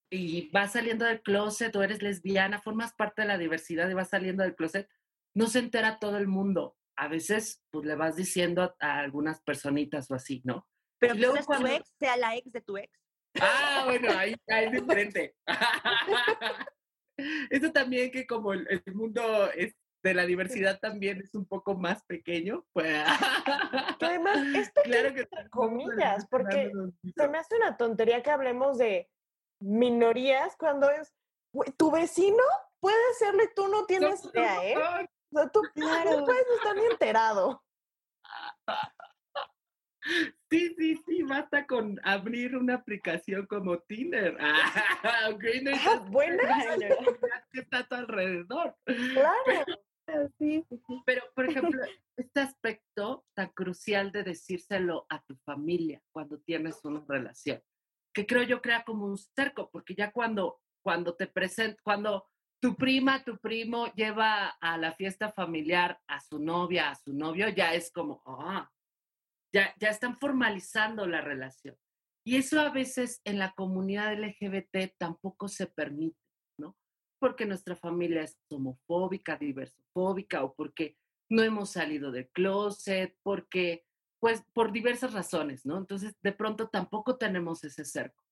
y 0.10 0.50
vas 0.52 0.74
saliendo 0.74 1.06
del 1.06 1.22
closet 1.22 1.76
o 1.76 1.84
eres 1.84 2.02
lesbiana, 2.02 2.62
formas 2.62 2.94
parte 2.94 3.24
de 3.24 3.28
la 3.28 3.38
diversidad 3.38 3.90
y 3.90 3.94
vas 3.94 4.10
saliendo 4.10 4.44
del 4.44 4.56
closet, 4.56 4.88
no 5.34 5.48
se 5.48 5.60
entera 5.60 6.00
todo 6.00 6.18
el 6.18 6.28
mundo. 6.28 6.78
A 6.96 7.08
veces, 7.08 7.64
pues 7.72 7.86
le 7.86 7.96
vas 7.96 8.16
diciendo 8.16 8.76
a, 8.80 9.00
algunas 9.00 9.42
personitas 9.42 10.12
o 10.12 10.16
así, 10.16 10.42
¿no? 10.44 10.68
Pero 11.02 11.16
luego 11.16 11.36
cuando... 11.46 11.68
tu 11.68 11.74
ex 11.74 11.92
sea 12.00 12.16
la 12.16 12.36
ex 12.36 12.52
de 12.52 12.62
tu 12.62 12.78
ex. 12.78 12.92
Ah, 13.40 13.84
bueno, 13.86 14.10
ahí, 14.16 14.36
es 14.46 14.72
diferente. 14.72 15.36
Eso 17.50 17.72
también 17.72 18.12
que 18.12 18.28
como 18.28 18.54
el, 18.54 18.84
mundo 18.94 19.52
es 19.52 19.76
de 20.04 20.14
la 20.14 20.26
diversidad 20.26 20.80
también 20.80 21.22
es 21.22 21.34
un 21.34 21.46
poco 21.46 21.76
más 21.76 22.04
pequeño, 22.04 22.66
pues... 22.72 23.04
además 24.00 24.38
es 24.56 24.72
pequeño, 24.74 25.14
que 25.16 25.28
comillas, 25.50 26.28
porque 26.28 26.72
se 27.16 27.28
me 27.28 27.38
hace 27.40 27.56
una 27.56 27.78
tontería 27.78 28.22
que 28.22 28.32
hablemos 28.32 28.78
de 28.78 29.10
minorías 29.60 30.56
cuando 30.58 30.90
es, 30.90 31.14
tu 31.78 31.92
vecino 31.92 32.44
puede 32.80 33.14
serlo 33.18 33.44
y 33.44 33.54
tú 33.56 33.68
no 33.68 33.86
tienes 33.86 34.24
idea, 34.26 34.66
¿eh? 34.66 34.76
O 34.78 35.40
sea, 35.40 35.50
tú, 35.50 35.62
claro. 35.74 36.26
puedes 36.26 36.46
estar 36.58 36.76
ni 36.76 36.86
enterado. 36.86 37.64
Sí, 40.50 40.76
sí, 40.78 41.02
sí, 41.06 41.24
basta 41.24 41.66
con 41.68 42.00
abrir 42.04 42.56
una 42.56 42.76
aplicación 42.76 43.46
como 43.46 43.80
Tinder. 43.80 44.38
Ah, 45.04 45.30
no 45.32 45.72
ah, 45.74 46.06
buena. 46.10 46.44
que 47.52 47.60
está 47.60 47.80
a 47.80 47.88
tu 47.88 47.96
alrededor. 47.96 48.76
Claro. 48.86 49.66
sí, 50.40 50.64
sí. 50.70 50.82
Pero, 51.06 51.24
por 51.36 51.46
ejemplo, 51.50 51.82
este 52.18 52.40
aspecto 52.40 53.26
tan 53.34 53.50
crucial 53.50 54.12
de 54.12 54.24
decírselo 54.24 55.06
a 55.10 55.22
tu 55.24 55.36
familia 55.38 56.02
cuando 56.12 56.40
tienes 56.40 56.84
una 56.84 57.04
relación, 57.08 57.62
que 58.14 58.26
creo 58.26 58.44
yo 58.44 58.62
crea 58.62 58.84
como 58.84 59.06
un 59.06 59.18
cerco, 59.18 59.70
porque 59.72 59.96
ya 59.96 60.12
cuando, 60.12 60.60
cuando 60.84 61.16
te 61.16 61.32
cuando 61.84 62.28
tu 62.60 62.76
prima, 62.76 63.24
tu 63.24 63.38
primo 63.38 63.92
lleva 63.94 64.50
a 64.50 64.78
la 64.78 64.92
fiesta 64.92 65.32
familiar 65.32 66.00
a 66.08 66.20
su 66.20 66.38
novia, 66.38 66.92
a 66.92 66.96
su 66.96 67.14
novio, 67.14 67.50
ya 67.50 67.74
es 67.74 67.92
como, 67.92 68.22
ah, 68.26 68.70
ya, 69.54 69.74
ya 69.80 69.90
están 69.90 70.18
formalizando 70.18 71.08
la 71.08 71.22
relación. 71.22 71.78
Y 72.24 72.38
eso 72.38 72.60
a 72.60 72.70
veces 72.70 73.22
en 73.26 73.40
la 73.40 73.54
comunidad 73.54 74.14
LGBT 74.14 74.96
tampoco 74.98 75.48
se 75.48 75.68
permite, 75.68 76.20
¿no? 76.58 76.78
Porque 77.20 77.46
nuestra 77.46 77.76
familia 77.76 78.22
es 78.22 78.40
homofóbica, 78.50 79.38
diversofóbica 79.38 80.44
o 80.44 80.54
porque 80.54 80.98
no 81.30 81.42
hemos 81.42 81.72
salido 81.72 82.12
del 82.12 82.30
closet, 82.30 83.18
porque, 83.24 83.86
pues, 84.20 84.44
por 84.54 84.72
diversas 84.72 85.14
razones, 85.14 85.66
¿no? 85.66 85.78
Entonces, 85.78 86.14
de 86.22 86.32
pronto 86.32 86.70
tampoco 86.70 87.18
tenemos 87.18 87.64
ese 87.64 87.86
cerco. 87.86 88.24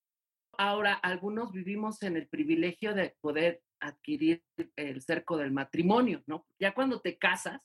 Ahora, 0.57 0.93
algunos 0.93 1.51
vivimos 1.51 2.03
en 2.03 2.17
el 2.17 2.27
privilegio 2.27 2.93
de 2.93 3.15
poder 3.21 3.63
adquirir 3.79 4.43
el 4.75 5.01
cerco 5.01 5.37
del 5.37 5.51
matrimonio, 5.51 6.21
¿no? 6.27 6.45
Ya 6.59 6.73
cuando 6.73 6.99
te 6.99 7.17
casas, 7.17 7.61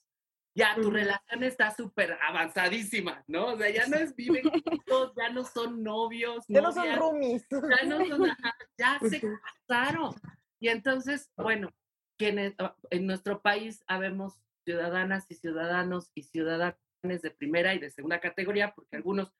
ya 0.54 0.74
tu 0.76 0.90
relación 0.90 1.42
está 1.42 1.74
súper 1.74 2.16
avanzadísima, 2.22 3.24
¿no? 3.26 3.54
O 3.54 3.56
sea, 3.56 3.70
ya 3.70 3.86
no 3.88 3.96
es 3.96 4.14
viven 4.14 4.44
juntos, 4.44 5.12
ya 5.16 5.30
no 5.30 5.44
son 5.44 5.82
novios, 5.82 6.44
ya 6.48 6.60
no 6.60 6.72
son 6.72 6.96
roomies. 6.96 7.44
Ya 7.50 7.86
no 7.86 8.06
son, 8.06 8.28
ya 8.78 8.98
se 9.00 9.20
casaron. 9.68 10.14
Y 10.60 10.68
entonces, 10.68 11.30
bueno, 11.36 11.70
quienes 12.16 12.54
ah, 12.58 12.76
en 12.90 13.06
nuestro 13.06 13.42
país 13.42 13.82
habemos 13.86 14.40
ciudadanas 14.64 15.26
y 15.28 15.34
ciudadanos 15.34 16.10
y 16.14 16.22
ciudadanas 16.22 16.78
de 17.02 17.30
primera 17.30 17.74
y 17.74 17.78
de 17.80 17.90
segunda 17.90 18.20
categoría, 18.20 18.72
porque 18.74 18.96
algunos 18.96 19.32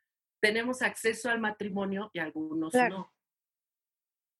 tenemos 0.43 0.83
acceso 0.83 1.31
al 1.31 1.41
matrimonio 1.41 2.11
y 2.13 2.19
algunos 2.19 2.75
no. 2.75 3.11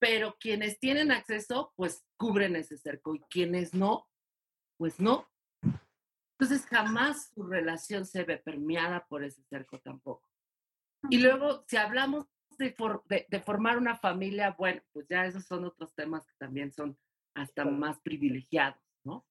Pero 0.01 0.37
quienes 0.39 0.79
tienen 0.79 1.13
acceso, 1.13 1.73
pues 1.77 2.05
cubren 2.19 2.57
ese 2.57 2.77
cerco 2.77 3.15
y 3.15 3.21
quienes 3.31 3.73
no, 3.73 4.07
pues 4.77 5.01
no. 5.01 5.27
Entonces 6.39 6.67
jamás 6.67 7.31
su 7.35 7.45
relación 7.45 8.05
se 8.07 8.25
ve 8.25 8.39
permeada 8.39 9.07
por 9.07 9.23
ese 9.23 9.43
cerco 9.45 9.79
tampoco. 9.79 10.29
Y 11.11 11.19
luego, 11.19 11.65
si 11.69 11.77
hablamos 11.77 12.27
de, 12.59 12.75
de, 13.29 13.41
formar 13.41 13.79
una 13.79 13.97
familia, 13.97 14.55
bueno, 14.59 14.83
pues 14.93 15.07
ya 15.09 15.27
esos 15.27 15.45
son 15.45 15.65
otros 15.65 15.95
temas 15.95 16.27
que 16.27 16.35
también 16.39 16.73
son 16.73 16.99
hasta 17.35 17.65
más 17.65 18.01
privilegiados, 18.01 18.81
¿no? 19.05 19.25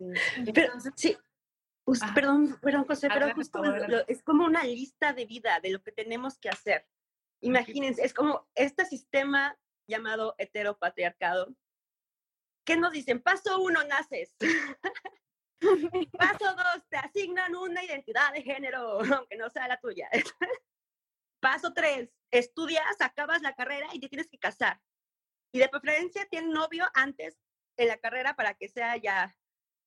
sí, 0.96 1.18
perdón, 2.14 2.58
perdón, 2.62 2.86
José, 2.86 3.10
pero 3.10 3.34
justo 3.34 3.62
es 4.08 4.24
como 4.24 4.46
una 4.46 4.64
lista 4.64 5.14
de 5.14 5.26
vida 5.26 5.60
de 5.62 5.72
lo 5.72 5.82
que 5.82 5.92
tenemos 5.92 6.38
que 6.38 6.50
hacer. 6.50 6.88
Imagínense, 7.42 8.04
es 8.04 8.14
como 8.14 8.48
este 8.56 8.86
sistema 8.86 9.58
llamado 9.88 10.36
heteropatriarcado. 10.38 11.54
¿Qué 12.66 12.78
nos 12.78 12.94
dicen? 12.94 13.22
Paso 13.22 13.62
uno, 13.62 13.84
naces. 13.84 14.34
Paso 16.18 16.56
dos, 16.56 16.84
te 16.90 16.98
asignan 16.98 17.56
una 17.56 17.84
identidad 17.84 18.34
de 18.34 18.42
género, 18.42 19.00
aunque 19.20 19.38
no 19.38 19.50
sea 19.50 19.68
la 19.68 19.80
tuya. 19.80 20.10
Paso 21.42 21.74
tres, 21.74 22.10
estudias, 22.32 23.00
acabas 23.00 23.42
la 23.42 23.56
carrera 23.56 23.88
y 23.94 24.00
te 24.00 24.10
tienes 24.10 24.30
que 24.30 24.40
casar. 24.40 24.80
Y 25.54 25.60
de 25.60 25.70
preferencia 25.70 26.26
tienes 26.30 26.50
novio 26.52 26.86
antes 26.94 27.38
en 27.78 27.88
la 27.88 27.98
carrera 27.98 28.36
para 28.36 28.54
que 28.54 28.70
sea 28.70 28.98
ya 28.98 29.36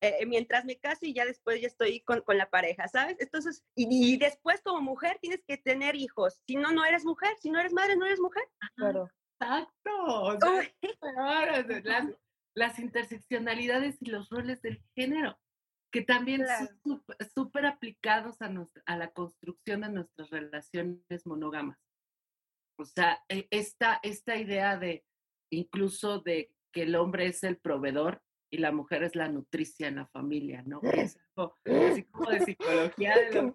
eh, 0.02 0.26
mientras 0.26 0.64
me 0.66 0.78
caso 0.78 1.06
y 1.06 1.14
ya 1.14 1.24
después 1.24 1.60
ya 1.60 1.68
estoy 1.68 2.00
con, 2.00 2.20
con 2.20 2.36
la 2.36 2.50
pareja, 2.50 2.86
¿sabes? 2.86 3.16
Entonces, 3.18 3.64
y, 3.74 4.18
después 4.18 4.60
como 4.60 4.82
mujer 4.82 5.18
tienes 5.20 5.42
que 5.46 5.56
tener 5.56 5.96
hijos. 5.96 6.42
Si 6.46 6.56
no, 6.56 6.70
no 6.70 6.84
eres 6.84 7.04
mujer. 7.04 7.34
Si 7.40 7.50
no 7.50 7.58
eres 7.58 7.72
madre, 7.72 7.96
no 7.96 8.04
eres 8.04 8.20
mujer. 8.20 8.44
Claro. 8.76 9.10
Exacto. 9.40 10.38
las, 11.84 12.06
las, 12.54 12.78
interseccionalidades 12.78 13.96
y 14.00 14.10
los 14.10 14.28
roles 14.28 14.60
del 14.60 14.82
género, 14.94 15.38
que 15.92 16.02
también 16.02 16.44
son 16.84 17.02
súper 17.34 17.66
aplicados 17.66 18.36
a, 18.40 18.52
a 18.86 18.96
la 18.96 19.10
construcción 19.12 19.82
de 19.82 19.90
nuestras 19.90 20.30
relaciones 20.30 21.26
monógamas. 21.26 21.78
O 22.78 22.84
sea, 22.84 23.22
e, 23.28 23.46
esta, 23.50 24.00
esta 24.02 24.36
idea 24.36 24.76
de 24.76 25.04
incluso 25.50 26.20
de 26.20 26.50
que 26.72 26.82
el 26.82 26.94
hombre 26.96 27.26
es 27.26 27.42
el 27.42 27.56
proveedor 27.56 28.20
y 28.50 28.58
la 28.58 28.72
mujer 28.72 29.02
es 29.02 29.16
la 29.16 29.28
nutricia 29.28 29.88
en 29.88 29.96
la 29.96 30.06
familia, 30.06 30.62
¿no? 30.66 30.80
Es 30.82 31.18
algo 31.36 31.56
así 31.64 32.04
como 32.04 32.30
de 32.30 32.40
psicología 32.40 33.14
de 33.16 33.42
los 33.42 33.52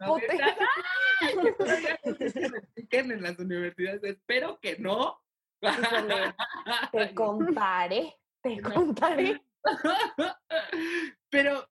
en 2.91 3.21
las 3.21 3.39
universidades. 3.39 4.03
Espero 4.03 4.59
que 4.59 4.77
no. 4.79 5.21
te 6.91 7.13
contaré, 7.13 8.15
te 8.41 8.61
contaré. 8.61 9.41
Pero, 11.29 11.69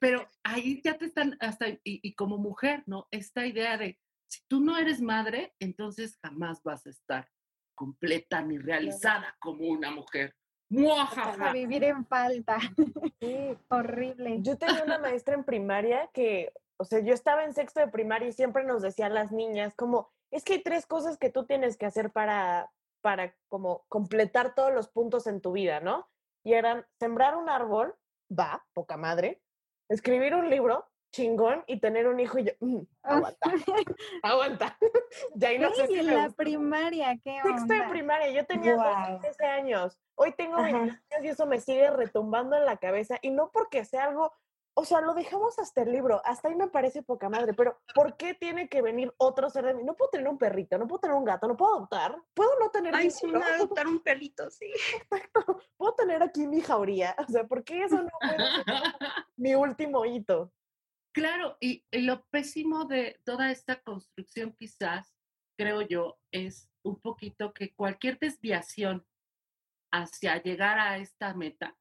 pero 0.00 0.26
ahí 0.44 0.80
ya 0.82 0.96
te 0.98 1.06
están 1.06 1.36
hasta, 1.40 1.68
y, 1.68 1.80
y 1.84 2.14
como 2.14 2.38
mujer, 2.38 2.82
¿no? 2.86 3.08
Esta 3.10 3.46
idea 3.46 3.76
de, 3.76 3.98
si 4.28 4.40
tú 4.48 4.60
no 4.60 4.76
eres 4.76 5.00
madre, 5.00 5.54
entonces 5.60 6.18
jamás 6.22 6.62
vas 6.62 6.86
a 6.86 6.90
estar 6.90 7.28
completa 7.74 8.42
ni 8.42 8.58
realizada 8.58 9.36
como 9.38 9.68
una 9.68 9.90
mujer. 9.90 10.34
A 11.40 11.52
vivir 11.52 11.84
en 11.84 12.04
falta. 12.06 12.58
Sí. 13.20 13.56
Horrible. 13.68 14.42
Yo 14.42 14.58
tenía 14.58 14.82
una 14.82 14.98
maestra 14.98 15.34
en 15.34 15.44
primaria 15.44 16.10
que, 16.12 16.52
o 16.78 16.84
sea, 16.84 16.98
yo 17.00 17.14
estaba 17.14 17.44
en 17.44 17.54
sexto 17.54 17.80
de 17.80 17.88
primaria 17.88 18.28
y 18.28 18.32
siempre 18.32 18.64
nos 18.64 18.82
decían 18.82 19.14
las 19.14 19.30
niñas 19.30 19.74
como, 19.76 20.10
es 20.32 20.42
que 20.42 20.54
hay 20.54 20.62
tres 20.62 20.86
cosas 20.86 21.18
que 21.18 21.30
tú 21.30 21.46
tienes 21.46 21.76
que 21.76 21.86
hacer 21.86 22.10
para, 22.10 22.72
para 23.00 23.36
como 23.48 23.84
completar 23.88 24.54
todos 24.54 24.74
los 24.74 24.88
puntos 24.88 25.28
en 25.28 25.40
tu 25.40 25.52
vida, 25.52 25.80
¿no? 25.80 26.08
Y 26.44 26.54
eran 26.54 26.84
sembrar 26.98 27.36
un 27.36 27.48
árbol, 27.48 27.94
va, 28.28 28.66
poca 28.72 28.96
madre, 28.96 29.42
escribir 29.88 30.34
un 30.34 30.50
libro, 30.50 30.86
chingón 31.12 31.64
y 31.66 31.80
tener 31.80 32.06
un 32.06 32.20
hijo 32.20 32.38
y 32.38 32.44
yo, 32.44 32.52
mm, 32.60 32.80
aguanta, 33.02 33.38
aguanta. 34.22 34.78
ya 35.34 35.48
ahí 35.48 35.58
no 35.58 35.72
sé 35.72 35.86
si 35.86 35.98
en 35.98 36.14
la 36.14 36.30
primaria, 36.30 37.18
¿qué 37.22 37.40
onda? 37.42 37.58
Sexto 37.58 37.74
de 37.74 37.88
primaria, 37.88 38.30
yo 38.30 38.44
tenía 38.46 38.74
wow. 38.76 39.20
13 39.20 39.46
años. 39.46 39.98
Hoy 40.14 40.32
tengo 40.32 40.62
20 40.62 40.78
años 40.78 40.98
y 41.22 41.28
eso 41.28 41.46
me 41.46 41.60
sigue 41.60 41.90
retumbando 41.90 42.56
en 42.56 42.64
la 42.64 42.76
cabeza 42.76 43.18
y 43.22 43.30
no 43.30 43.50
porque 43.50 43.84
sea 43.84 44.04
algo, 44.04 44.32
o 44.78 44.84
sea, 44.84 45.00
lo 45.00 45.14
dejamos 45.14 45.58
hasta 45.58 45.82
el 45.82 45.90
libro, 45.90 46.20
hasta 46.24 46.48
ahí 46.48 46.54
me 46.54 46.68
parece 46.68 47.02
poca 47.02 47.30
madre, 47.30 47.54
pero 47.54 47.80
¿por 47.94 48.18
qué 48.18 48.34
tiene 48.34 48.68
que 48.68 48.82
venir 48.82 49.12
otro 49.16 49.48
ser 49.48 49.64
de 49.64 49.74
mí? 49.74 49.82
No 49.82 49.96
puedo 49.96 50.10
tener 50.10 50.28
un 50.28 50.36
perrito, 50.36 50.76
no 50.76 50.86
puedo 50.86 51.00
tener 51.00 51.16
un 51.16 51.24
gato, 51.24 51.48
no 51.48 51.56
puedo 51.56 51.76
adoptar, 51.76 52.14
puedo 52.34 52.50
no 52.60 52.70
tener 52.70 52.94
Ay, 52.94 53.10
sí, 53.10 53.26
no 53.26 53.42
adoptar 53.42 53.86
un 53.86 54.00
perrito, 54.00 54.50
sí. 54.50 54.70
Exacto. 55.00 55.60
Puedo 55.78 55.94
tener 55.94 56.22
aquí 56.22 56.46
mi 56.46 56.60
jauría, 56.60 57.16
o 57.18 57.30
sea, 57.32 57.44
¿por 57.44 57.64
qué 57.64 57.84
eso 57.84 58.02
no 58.02 58.10
puede 58.20 58.36
ser 58.36 58.64
mi 59.36 59.54
último 59.54 60.04
hito? 60.04 60.52
Claro, 61.14 61.56
y, 61.58 61.82
lo 61.92 62.26
pésimo 62.26 62.84
de 62.84 63.18
toda 63.24 63.50
esta 63.50 63.80
construcción 63.80 64.54
quizás, 64.58 65.16
creo 65.58 65.80
yo, 65.80 66.18
es 66.30 66.68
un 66.84 67.00
poquito 67.00 67.54
que 67.54 67.74
cualquier 67.74 68.18
desviación 68.18 69.06
hacia 69.90 70.42
llegar 70.42 70.78
a 70.78 70.98
esta 70.98 71.32
meta 71.32 71.78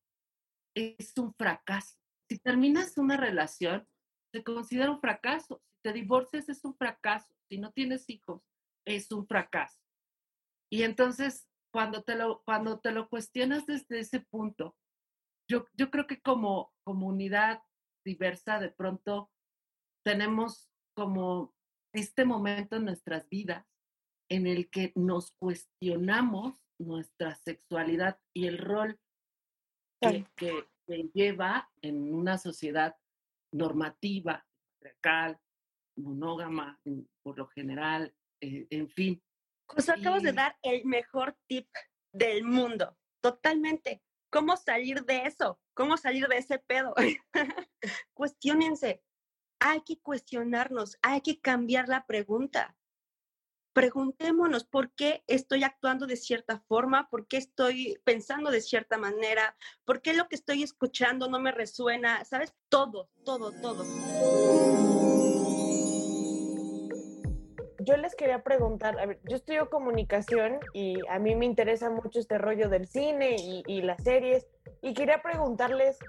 es 0.74 1.18
un 1.18 1.34
fracaso. 1.34 2.05
Si 2.30 2.40
terminas 2.40 2.98
una 2.98 3.18
relación, 3.18 3.88
se 4.34 4.44
considera 4.44 4.92
un 4.92 5.00
fracaso. 5.00 5.62
Si 5.66 5.82
te 5.84 5.94
divorcias, 5.94 6.50
es 6.50 6.64
un 6.66 6.76
fracaso. 6.76 7.34
Si 7.50 7.58
no 7.58 7.72
tienes 7.72 8.10
hijos, 8.10 8.42
es 8.86 9.12
un 9.12 9.28
fracaso. 9.28 9.80
Y 10.72 10.84
entonces, 10.84 11.48
cuando 11.72 12.04
te 12.04 12.16
lo, 12.16 12.42
cuando 12.44 12.80
te 12.80 12.92
lo 12.92 13.10
cuestionas 13.10 13.66
desde 13.66 14.00
ese 14.00 14.22
punto, 14.22 14.76
yo, 15.50 15.66
yo 15.74 15.92
creo 15.92 16.08
que 16.08 16.22
como 16.22 16.74
comunidad 16.84 17.62
diversa, 18.04 18.60
de 18.60 18.70
pronto 18.70 19.32
tenemos 20.04 20.70
como 20.96 21.54
este 21.94 22.26
momento 22.26 22.78
en 22.78 22.86
nuestras 22.86 23.28
vidas 23.30 23.66
en 24.30 24.48
el 24.48 24.70
que 24.70 24.92
nos 24.96 25.32
cuestionamos 25.40 26.60
nuestra 26.80 27.36
sexualidad 27.36 28.20
y 28.34 28.48
el 28.48 28.58
rol 28.58 29.00
que, 30.02 30.26
que, 30.36 30.68
lleva 30.88 31.70
en 31.82 32.14
una 32.14 32.38
sociedad 32.38 32.96
normativa, 33.52 34.46
patriarcal, 34.80 35.40
monógama, 35.98 36.80
por 37.24 37.38
lo 37.38 37.48
general, 37.48 38.14
eh, 38.42 38.68
en 38.70 38.90
fin. 38.90 39.22
José, 39.68 39.94
acabas 39.94 40.24
de 40.24 40.34
dar 40.34 40.58
el 40.62 40.86
mejor 40.86 41.38
tip 41.48 41.68
del 42.12 42.44
mundo, 42.44 42.98
totalmente. 43.22 44.02
¿Cómo 44.30 44.58
salir 44.58 45.06
de 45.06 45.24
eso? 45.24 45.60
¿Cómo 45.74 45.98
salir 45.98 46.28
de 46.28 46.38
ese 46.38 46.60
pedo? 46.60 46.94
Cuestiónense. 48.14 49.02
Hay 49.60 49.82
que 49.82 50.00
cuestionarnos, 50.02 50.98
hay 51.02 51.22
que 51.22 51.40
cambiar 51.40 51.88
la 51.88 52.06
pregunta 52.06 52.76
preguntémonos 53.76 54.64
por 54.64 54.92
qué 54.92 55.26
estoy 55.28 55.66
actuando 55.66 56.08
de 56.08 56.16
cierta 56.16 56.60
forma, 56.60 57.10
por 57.10 57.28
qué 57.28 57.36
estoy 57.36 58.00
pensando 58.06 58.50
de 58.50 58.62
cierta 58.62 58.98
manera, 58.98 59.58
por 59.84 60.02
qué 60.02 60.14
lo 60.14 60.30
que 60.30 60.36
estoy 60.38 60.64
escuchando 60.64 61.28
no 61.28 61.42
me 61.42 61.52
resuena, 61.52 62.24
¿sabes? 62.24 62.56
Todo, 62.70 63.10
todo, 63.26 63.52
todo. 63.62 63.84
Yo 67.80 67.98
les 67.98 68.16
quería 68.16 68.44
preguntar, 68.44 68.98
a 68.98 69.08
ver, 69.08 69.20
yo 69.26 69.36
estudio 69.36 69.70
comunicación 69.70 70.60
y 70.72 70.96
a 71.10 71.20
mí 71.20 71.36
me 71.36 71.46
interesa 71.46 71.90
mucho 71.90 72.20
este 72.20 72.38
rollo 72.38 72.70
del 72.70 72.88
cine 72.88 73.36
y, 73.38 73.82
las 73.82 74.02
series 74.02 74.48
y 74.82 74.94
quería 74.94 75.22
preguntarles 75.22 76.00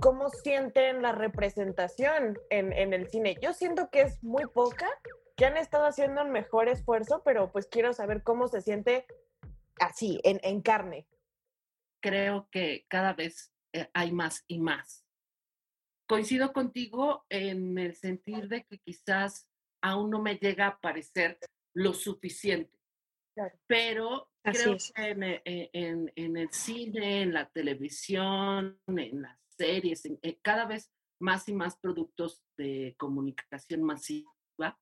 cómo 0.00 0.28
sienten 0.28 1.02
la 1.02 1.12
representación 1.12 2.36
en, 2.50 2.72
en 2.72 2.92
el 2.92 3.08
cine. 3.08 3.36
Yo 3.40 3.52
siento 3.52 3.90
que 3.90 4.00
es 4.02 4.22
muy 4.24 4.44
poca, 4.46 4.88
que 5.36 5.44
han 5.44 5.56
estado 5.56 5.86
haciendo 5.86 6.22
un 6.22 6.32
mejor 6.32 6.68
esfuerzo, 6.68 7.22
pero 7.24 7.52
pues 7.52 7.66
quiero 7.66 7.92
saber 7.92 8.22
cómo 8.22 8.48
se 8.48 8.62
siente 8.62 9.06
así, 9.78 10.18
en, 10.24 10.62
carne. 10.62 11.06
Creo 12.00 12.48
que 12.50 12.86
cada 12.88 13.12
vez 13.12 13.52
eh, 13.72 13.88
hay 13.92 14.12
más 14.12 14.44
y 14.48 14.58
más. 14.58 15.04
Coincido 16.08 16.52
contigo 16.52 17.26
en 17.28 17.76
el 17.78 17.94
sentido 17.94 18.46
de 18.48 18.64
que 18.64 18.78
quizás 18.78 19.48
aún 19.82 20.10
no 20.10 20.22
me 20.22 20.36
llega 20.36 20.68
a 20.68 20.80
parecer 20.80 21.38
lo 21.74 21.92
suficiente. 21.92 22.72
Pero 23.66 24.30
creo 24.42 24.78
que 24.78 25.40
eh, 25.44 25.70
en, 25.74 26.10
en, 26.16 26.36
el 26.38 26.50
cine, 26.50 27.22
en 27.22 27.34
la 27.34 27.50
televisión, 27.50 28.80
en 28.86 29.20
las 29.20 29.38
series, 29.58 30.06
eh, 30.06 30.38
cada 30.40 30.64
vez 30.64 30.90
más 31.20 31.46
y 31.48 31.52
más 31.52 31.76
productos 31.76 32.42
de 32.56 32.94
comunicación 32.96 33.82
masiva, 33.82 34.78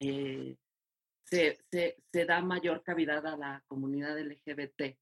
eh, 0.00 0.56
se, 1.24 1.58
se, 1.70 2.02
se, 2.12 2.24
da 2.24 2.40
mayor 2.40 2.82
cavidad 2.82 3.26
a 3.26 3.36
la 3.36 3.64
comunidad 3.68 4.18
LGBT. 4.18 4.96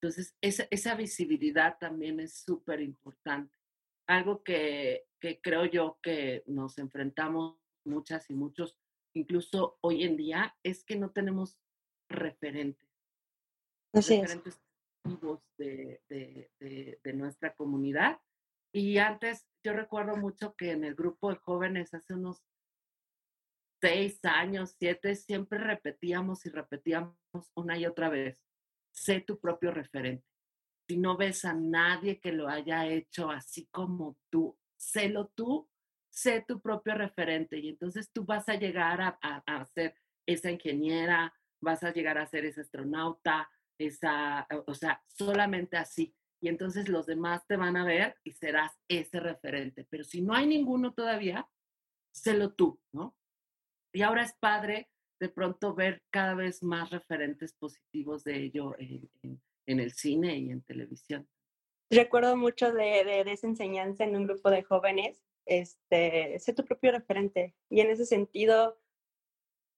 Entonces, 0.00 0.36
esa, 0.40 0.66
esa 0.70 0.94
visibilidad 0.94 1.76
también 1.78 2.20
es 2.20 2.38
súper 2.44 2.80
importante. 2.80 3.54
Algo 4.06 4.42
que, 4.42 5.06
que 5.20 5.40
creo 5.40 5.66
yo 5.66 5.98
que 6.02 6.44
nos 6.46 6.78
enfrentamos 6.78 7.58
muchas 7.84 8.30
y 8.30 8.34
muchos, 8.34 8.78
incluso 9.14 9.78
hoy 9.80 10.04
en 10.04 10.16
día, 10.16 10.56
es 10.62 10.84
que 10.84 10.96
no 10.96 11.10
tenemos 11.10 11.58
referentes. 12.08 12.88
referentes 13.92 14.60
de, 15.58 16.00
de, 16.08 16.50
de, 16.60 17.00
de, 17.02 17.12
nuestra 17.12 17.54
comunidad. 17.54 18.20
Y 18.72 18.98
antes, 18.98 19.46
yo 19.64 19.72
recuerdo 19.72 20.16
mucho 20.16 20.54
que 20.56 20.72
en 20.72 20.84
el 20.84 20.94
grupo 20.94 21.30
de 21.30 21.36
jóvenes 21.36 21.94
hace 21.94 22.14
unos 22.14 22.42
seis 23.80 24.18
años, 24.24 24.74
siete, 24.78 25.14
siempre 25.14 25.58
repetíamos 25.58 26.44
y 26.46 26.50
repetíamos 26.50 27.16
una 27.54 27.78
y 27.78 27.86
otra 27.86 28.08
vez, 28.08 28.38
sé 28.92 29.20
tu 29.20 29.38
propio 29.38 29.70
referente. 29.70 30.24
Si 30.88 30.96
no 30.96 31.16
ves 31.16 31.44
a 31.44 31.52
nadie 31.52 32.20
que 32.20 32.32
lo 32.32 32.48
haya 32.48 32.86
hecho 32.86 33.30
así 33.30 33.66
como 33.66 34.16
tú, 34.30 34.56
sélo 34.76 35.32
tú, 35.34 35.68
sé 36.08 36.44
tu 36.46 36.60
propio 36.60 36.94
referente. 36.94 37.58
Y 37.58 37.70
entonces 37.70 38.10
tú 38.12 38.24
vas 38.24 38.48
a 38.48 38.54
llegar 38.54 39.00
a, 39.00 39.18
a, 39.20 39.64
ser 39.66 39.94
esa 40.26 40.50
ingeniera, 40.50 41.34
vas 41.60 41.82
a 41.82 41.92
llegar 41.92 42.18
a 42.18 42.26
ser 42.26 42.44
esa 42.46 42.60
astronauta, 42.60 43.50
esa, 43.78 44.46
o 44.66 44.74
sea, 44.74 45.02
solamente 45.08 45.76
así. 45.76 46.14
Y 46.40 46.48
entonces 46.48 46.88
los 46.88 47.06
demás 47.06 47.46
te 47.46 47.56
van 47.56 47.76
a 47.76 47.84
ver 47.84 48.16
y 48.22 48.32
serás 48.32 48.72
ese 48.88 49.20
referente. 49.20 49.86
Pero 49.90 50.04
si 50.04 50.22
no 50.22 50.34
hay 50.34 50.46
ninguno 50.46 50.94
todavía, 50.94 51.48
sélo 52.12 52.52
tú, 52.54 52.80
¿no? 52.92 53.16
Y 53.96 54.02
ahora 54.02 54.24
es 54.24 54.34
padre 54.34 54.90
de 55.18 55.30
pronto 55.30 55.74
ver 55.74 56.02
cada 56.10 56.34
vez 56.34 56.62
más 56.62 56.90
referentes 56.90 57.54
positivos 57.54 58.24
de 58.24 58.36
ello 58.36 58.76
en, 58.78 59.40
el 59.64 59.92
cine 59.94 60.36
y 60.36 60.50
en 60.50 60.60
televisión. 60.60 61.26
Recuerdo 61.88 62.36
mucho 62.36 62.74
de, 62.74 63.04
de, 63.04 63.32
esa 63.32 63.46
enseñanza 63.46 64.04
en 64.04 64.14
un 64.14 64.26
grupo 64.26 64.50
de 64.50 64.62
jóvenes, 64.62 65.24
este, 65.46 66.38
sé 66.40 66.52
tu 66.52 66.62
propio 66.62 66.92
referente. 66.92 67.54
Y 67.70 67.80
en 67.80 67.88
ese 67.88 68.04
sentido, 68.04 68.78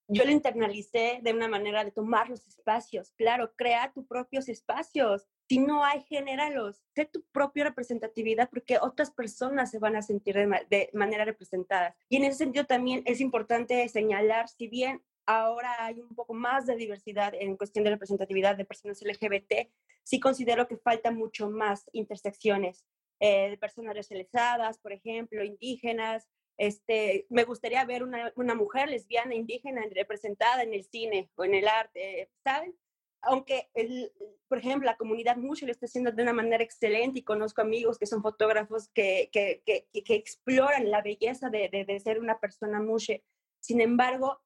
yo 0.09 0.24
lo 0.24 0.33
internalicé 0.33 1.20
de 1.22 1.33
una 1.33 1.46
manera 1.46 1.85
de 1.85 1.92
tomar 1.92 2.28
los 2.28 2.44
espacios. 2.48 3.12
Claro, 3.12 3.52
crea 3.54 3.92
tus 3.92 4.04
propios 4.04 4.48
espacios. 4.48 5.28
Si 5.48 5.58
no 5.58 5.84
hay, 5.84 6.02
genéralos. 6.02 6.82
Sé 6.94 7.06
tu 7.06 7.22
propia 7.32 7.64
representatividad 7.64 8.50
porque 8.50 8.78
otras 8.80 9.11
personas 9.11 9.70
se 9.70 9.78
van 9.78 9.96
a 9.96 10.02
sentir 10.02 10.34
de, 10.34 10.66
de, 10.68 10.90
manera 10.92 11.24
representadas. 11.24 11.96
Y 12.08 12.16
en 12.16 12.24
ese 12.24 12.38
sentido 12.38 12.66
también 12.66 13.02
es 13.06 13.20
importante 13.20 13.88
señalar, 13.88 14.48
si 14.48 14.68
bien 14.68 15.02
ahora 15.24 15.84
hay 15.84 16.00
un 16.00 16.14
poco 16.14 16.34
más 16.34 16.66
de 16.66 16.76
diversidad 16.76 17.34
en 17.34 17.56
cuestión 17.56 17.84
de 17.84 17.90
representatividad 17.90 18.56
de 18.56 18.64
personas 18.64 19.02
LGBT, 19.02 19.70
sí 20.02 20.20
considero 20.20 20.68
que 20.68 20.76
falta 20.76 21.11
mucho 21.11 21.50
más 21.50 21.88
intersecciones 21.92 22.84
eh, 23.20 23.50
de 23.50 23.58
personas 23.58 23.96
racializadas, 23.96 24.78
por 24.78 24.92
ejemplo, 24.92 25.44
indígenas. 25.44 26.28
Este, 26.56 27.26
me 27.30 27.44
gustaría 27.44 27.84
ver 27.84 28.02
una, 28.02 28.32
una 28.37 28.54
mujer 28.54 28.88
lesbiana 28.88 29.34
indígena 29.34 29.82
representada 29.92 30.62
en 30.62 30.72
el 30.72 30.84
cine 30.84 31.30
o 31.37 31.44
en 31.44 31.54
el 31.54 31.68
arte, 31.68 32.30
¿saben? 32.44 32.74
Aunque, 33.22 33.68
el, 33.74 34.12
por 34.48 34.59
ejemplo, 34.59 34.87
la 34.87 34.96
comunidad 34.96 35.37
mucho 35.37 35.66
lo 35.66 35.72
está 35.72 35.87
haciendo 35.87 36.12
de 36.12 36.22
una 36.22 36.33
manera 36.33 36.62
excelente 36.62 37.20
y 37.20 37.24
conozco 37.24 37.61
amigos 37.61 37.98
que 37.98 38.07
son 38.07 38.22
fotógrafos 38.22 38.88
que, 38.88 39.28
que, 39.33 39.62
que, 39.64 39.87
que 40.04 40.14
exploran 40.14 40.90
la 40.90 41.02
belleza 41.02 41.50
de, 41.50 41.68
de, 41.68 41.85
de, 41.85 42.00
ser 42.00 42.20
una 42.20 42.38
persona 42.38 42.81
mushe. 42.81 43.24
Sin 43.61 43.81
embargo, 43.81 44.40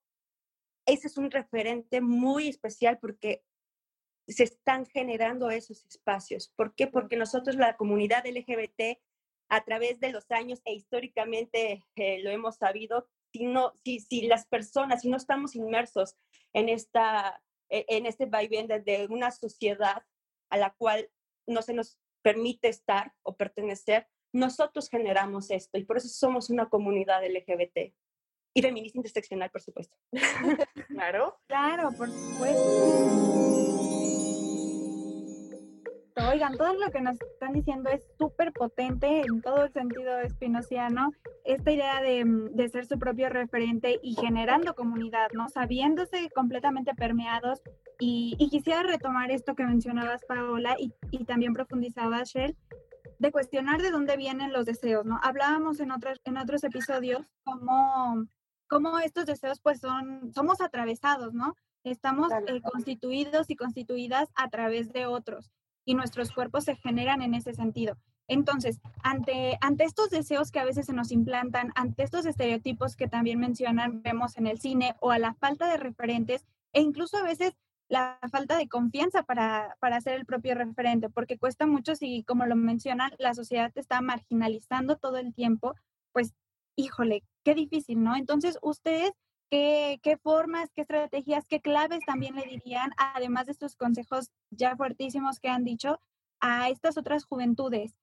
ese 0.85 1.07
es 1.07 1.17
un 1.17 1.31
referente 1.31 2.01
muy 2.01 2.49
especial 2.49 2.97
porque 2.99 3.43
se 4.27 4.43
están 4.43 4.85
generando 4.85 5.49
esos 5.49 5.85
espacios. 5.85 6.51
¿Por 6.55 6.75
qué? 6.75 6.87
Porque 6.87 7.15
nosotros, 7.15 7.55
la 7.55 7.75
comunidad 7.75 8.25
LGBT, 8.25 8.99
a 9.49 9.63
través 9.63 9.99
de 9.99 10.11
los 10.11 10.31
años 10.31 10.61
e 10.65 10.73
históricamente 10.73 11.83
eh, 11.95 12.23
lo 12.23 12.31
hemos 12.31 12.55
sabido, 12.55 13.07
si, 13.31 13.45
no, 13.45 13.73
si, 13.83 13.99
si 13.99 14.23
las 14.23 14.47
personas, 14.47 15.01
si 15.01 15.09
no 15.09 15.17
estamos 15.17 15.55
inmersos 15.55 16.15
en, 16.53 16.69
esta, 16.69 17.41
en 17.73 18.05
este 18.05 18.25
vaivén 18.25 18.67
de 18.67 19.07
una 19.09 19.31
sociedad 19.31 20.03
a 20.49 20.57
la 20.57 20.75
cual 20.77 21.09
no 21.47 21.61
se 21.61 21.73
nos 21.73 21.99
permite 22.21 22.69
estar 22.69 23.13
o 23.23 23.35
pertenecer, 23.35 24.07
nosotros 24.33 24.89
generamos 24.89 25.51
esto 25.51 25.77
y 25.77 25.85
por 25.85 25.97
eso 25.97 26.07
somos 26.07 26.49
una 26.49 26.69
comunidad 26.69 27.23
LGBT. 27.23 27.93
Y 28.55 28.61
feminista 28.61 28.99
interseccional, 28.99 29.49
por 29.49 29.61
supuesto. 29.61 29.97
claro. 30.87 31.39
Claro, 31.47 31.91
por 31.97 32.09
supuesto. 32.09 33.72
Oigan, 36.15 36.57
todo 36.57 36.73
lo 36.73 36.91
que 36.91 37.01
nos 37.01 37.19
están 37.19 37.53
diciendo 37.53 37.89
es 37.89 38.03
súper 38.19 38.53
potente 38.53 39.21
en 39.21 39.41
todo 39.41 39.65
el 39.65 39.73
sentido 39.73 40.19
espinociano. 40.19 41.11
Esta 41.43 41.71
idea 41.71 42.01
de, 42.01 42.23
de, 42.51 42.69
ser 42.69 42.85
su 42.85 42.99
propio 42.99 43.29
referente 43.29 43.99
y 44.03 44.15
generando 44.15 44.75
comunidad, 44.75 45.29
¿no? 45.33 45.49
Sabiéndose 45.49 46.29
completamente 46.35 46.93
permeados. 46.93 47.61
Y, 47.99 48.35
y 48.37 48.49
quisiera 48.49 48.83
retomar 48.83 49.31
esto 49.31 49.55
que 49.55 49.65
mencionabas, 49.65 50.23
Paola, 50.25 50.75
y, 50.77 50.93
y 51.09 51.25
también 51.25 51.53
profundizabas, 51.53 52.29
Shell, 52.29 52.55
de 53.17 53.31
cuestionar 53.31 53.81
de 53.81 53.91
dónde 53.91 54.15
vienen 54.15 54.53
los 54.53 54.65
deseos, 54.65 55.05
¿no? 55.05 55.19
Hablábamos 55.23 55.79
en 55.79 55.91
otros, 55.91 56.19
en 56.25 56.37
otros 56.37 56.63
episodios 56.63 57.25
cómo 57.43 58.27
cómo 58.67 58.97
estos 58.97 59.27
deseos 59.27 59.59
pues 59.61 59.79
son, 59.79 60.33
somos 60.33 60.59
atravesados, 60.59 61.33
¿no? 61.33 61.55
Estamos 61.83 62.31
eh, 62.47 62.61
constituidos 62.61 63.49
y 63.49 63.55
constituidas 63.55 64.29
a 64.35 64.49
través 64.49 64.91
de 64.91 65.05
otros 65.05 65.51
y 65.85 65.95
nuestros 65.95 66.31
cuerpos 66.31 66.65
se 66.65 66.75
generan 66.75 67.21
en 67.21 67.33
ese 67.33 67.53
sentido. 67.53 67.97
Entonces, 68.27 68.79
ante, 69.01 69.57
ante 69.61 69.83
estos 69.83 70.09
deseos 70.09 70.51
que 70.51 70.59
a 70.59 70.65
veces 70.65 70.85
se 70.85 70.93
nos 70.93 71.11
implantan, 71.11 71.71
ante 71.75 72.03
estos 72.03 72.25
estereotipos 72.25 72.95
que 72.95 73.07
también 73.07 73.39
mencionan, 73.39 74.01
vemos 74.01 74.37
en 74.37 74.47
el 74.47 74.59
cine 74.59 74.95
o 75.01 75.11
a 75.11 75.19
la 75.19 75.33
falta 75.33 75.69
de 75.69 75.77
referentes 75.77 76.45
e 76.71 76.81
incluso 76.81 77.17
a 77.17 77.23
veces 77.23 77.53
la 77.89 78.17
falta 78.31 78.57
de 78.57 78.67
confianza 78.67 79.23
para, 79.23 79.75
para 79.79 79.99
ser 80.01 80.13
el 80.13 80.25
propio 80.25 80.55
referente, 80.55 81.09
porque 81.09 81.37
cuesta 81.37 81.67
mucho 81.67 81.95
si, 81.95 82.23
como 82.23 82.45
lo 82.45 82.55
mencionan, 82.55 83.11
la 83.19 83.33
sociedad 83.33 83.71
te 83.71 83.81
está 83.81 84.01
marginalizando 84.01 84.95
todo 84.97 85.17
el 85.17 85.33
tiempo, 85.33 85.75
pues 86.11 86.33
híjole, 86.75 87.23
qué 87.43 87.53
difícil, 87.53 88.01
¿no? 88.01 88.15
Entonces, 88.15 88.57
ustedes, 88.61 89.11
¿qué, 89.53 89.99
qué 90.01 90.17
formas, 90.17 90.71
qué 90.73 90.81
estrategias, 90.81 91.45
qué 91.47 91.61
claves 91.61 91.99
también 92.07 92.33
le 92.33 92.41
dirían, 92.41 92.89
además 92.97 93.45
de 93.45 93.51
estos 93.51 93.75
consejos 93.75 94.31
ya 94.49 94.75
fuertísimos 94.75 95.39
que 95.39 95.47
han 95.47 95.63
dicho, 95.63 95.99
a 96.39 96.69
estas 96.69 96.97
otras 96.97 97.25
juventudes? 97.25 97.93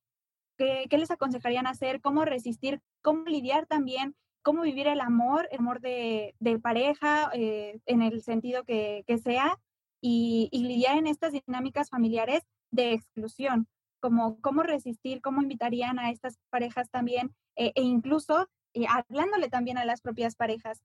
¿Qué, 0.57 0.87
qué 0.89 0.97
les 0.97 1.11
aconsejarían 1.11 1.67
hacer? 1.67 2.01
¿Cómo 2.01 2.25
resistir? 2.25 2.81
¿Cómo 3.03 3.25
lidiar 3.25 3.67
también? 3.67 4.15
¿Cómo 4.43 4.63
vivir 4.63 4.87
el 4.87 5.01
amor, 5.01 5.49
el 5.51 5.59
amor 5.59 5.81
de, 5.81 6.37
de 6.39 6.61
pareja, 6.61 7.33
eh, 7.35 7.81
en 7.85 8.03
el 8.03 8.23
sentido 8.23 8.63
que, 8.63 9.03
que 9.09 9.19
sea? 9.19 9.59
Y, 10.01 10.51
y 10.53 10.63
lidiar 10.63 10.99
en 10.99 11.09
estas 11.09 11.33
dinámicas 11.33 11.91
familiares 11.91 12.45
de 12.71 12.93
exclusión, 12.93 13.67
como 13.99 14.41
cómo 14.41 14.63
resistir, 14.63 15.21
cómo 15.21 15.43
invitarían 15.43 15.99
a 15.99 16.13
estas 16.13 16.39
parejas 16.49 16.91
también, 16.91 17.35
eh, 17.57 17.73
e 17.75 17.83
incluso 17.83 18.49
y 18.73 18.87
hablándole 18.87 19.49
también 19.49 19.79
a 19.79 19.85
las 19.85 20.01
propias 20.01 20.37
parejas, 20.37 20.81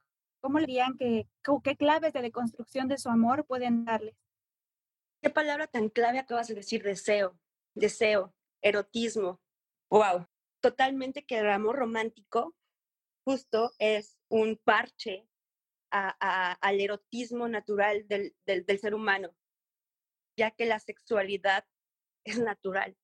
¿cómo 0.45 0.59
le 0.59 0.67
dirían 0.67 0.95
que, 0.95 1.27
qué 1.63 1.75
claves 1.75 2.13
de 2.13 2.21
deconstrucción 2.21 2.87
de 2.87 2.99
su 2.99 3.09
amor 3.09 3.47
pueden 3.47 3.83
darles? 3.83 4.15
¿Qué 5.19 5.31
palabra 5.31 5.65
tan 5.65 5.89
clave 5.89 6.19
acabas 6.19 6.49
de 6.49 6.53
decir? 6.53 6.83
Deseo, 6.83 7.35
deseo, 7.73 8.31
erotismo. 8.61 9.41
Wow, 9.89 10.27
totalmente 10.61 11.25
que 11.25 11.39
el 11.39 11.49
amor 11.49 11.77
romántico 11.77 12.55
justo 13.25 13.71
es 13.79 14.19
un 14.29 14.61
parche 14.63 15.27
a, 15.89 16.15
a, 16.19 16.51
al 16.51 16.79
erotismo 16.79 17.47
natural 17.47 18.07
del, 18.07 18.35
del, 18.45 18.67
del, 18.67 18.77
ser 18.77 18.93
humano, 18.93 19.35
ya 20.37 20.51
que 20.51 20.67
la 20.67 20.77
sexualidad 20.77 21.65
es 22.23 22.37
natural, 22.37 22.95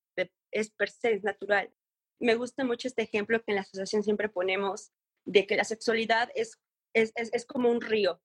es 0.51 0.69
per 0.69 0.91
se, 0.91 1.13
es 1.13 1.23
natural 1.23 1.73
me 2.21 2.35
gusta 2.35 2.63
mucho 2.63 2.87
este 2.87 3.01
ejemplo 3.01 3.43
que 3.43 3.51
en 3.51 3.55
la 3.55 3.61
asociación 3.61 4.03
siempre 4.03 4.29
ponemos 4.29 4.91
de 5.25 5.47
que 5.47 5.55
la 5.55 5.63
sexualidad 5.63 6.29
es, 6.35 6.59
es, 6.93 7.13
es, 7.15 7.45
como 7.45 7.69
un 7.69 7.81
río. 7.81 8.21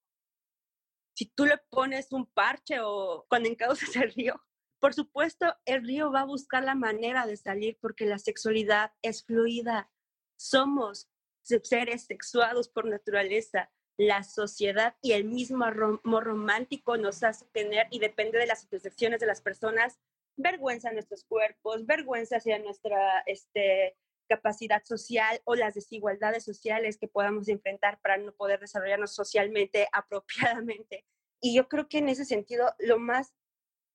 Si 1.15 1.27
tú 1.27 1.47
le 1.47 1.59
pones 1.71 2.13
un 2.13 2.27
parche 2.27 2.81
o 2.81 3.27
cuando 3.29 3.49
encauzas 3.49 3.95
el 3.97 4.13
río, 4.13 4.43
por 4.79 4.95
supuesto, 4.95 5.55
el 5.65 5.87
río 5.87 6.13
va 6.13 6.21
a 6.21 6.27
buscar 6.27 6.63
la 6.63 6.75
manera 6.75 7.27
de 7.27 7.37
salir 7.37 7.79
porque 7.81 8.07
la 8.07 8.19
sexualidad 8.19 8.93
es 9.03 9.25
fluida. 9.25 9.91
Somos 10.39 11.09
seres 11.43 12.05
sexuados 12.05 12.69
por 12.69 12.87
naturaleza. 12.87 13.71
la 13.99 14.25
sociedad 14.25 14.95
y 15.01 15.13
el 15.13 15.25
mismo 15.25 15.65
amor 15.65 16.25
romántico 16.25 16.99
nos 16.99 17.23
hace 17.23 17.47
tener, 17.47 17.87
y 17.91 17.99
depende 17.99 18.39
de 18.39 18.45
las 18.45 18.63
intersecciones 18.65 19.21
de 19.21 19.27
las 19.27 19.41
personas, 19.41 19.99
vergüenza 20.37 20.89
en 20.89 20.97
nuestros 20.97 21.25
cuerpos, 21.25 21.87
vergüenza 21.87 22.37
hacia 22.37 22.59
nuestra 22.59 23.21
este, 23.21 23.97
capacidad 24.27 24.83
social 24.85 25.41
o 25.45 25.55
las 25.55 25.75
desigualdades 25.75 26.45
sociales 26.45 26.99
que 26.99 27.09
podamos 27.09 27.49
enfrentar 27.49 28.01
para 28.01 28.17
no 28.17 28.33
poder 28.33 28.61
desarrollarnos 28.61 29.15
socialmente 29.15 29.89
apropiadamente. 29.93 31.05
Y 31.41 31.55
yo 31.55 31.69
creo 31.69 31.89
que 31.89 31.99
en 31.99 32.09
ese 32.09 32.25
sentido 32.25 32.75
lo 32.79 32.99
más 32.99 33.35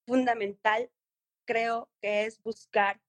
fundamental 0.06 0.92
creo 1.46 1.90
que 2.02 2.26
es 2.26 2.42
buscar 2.44 3.02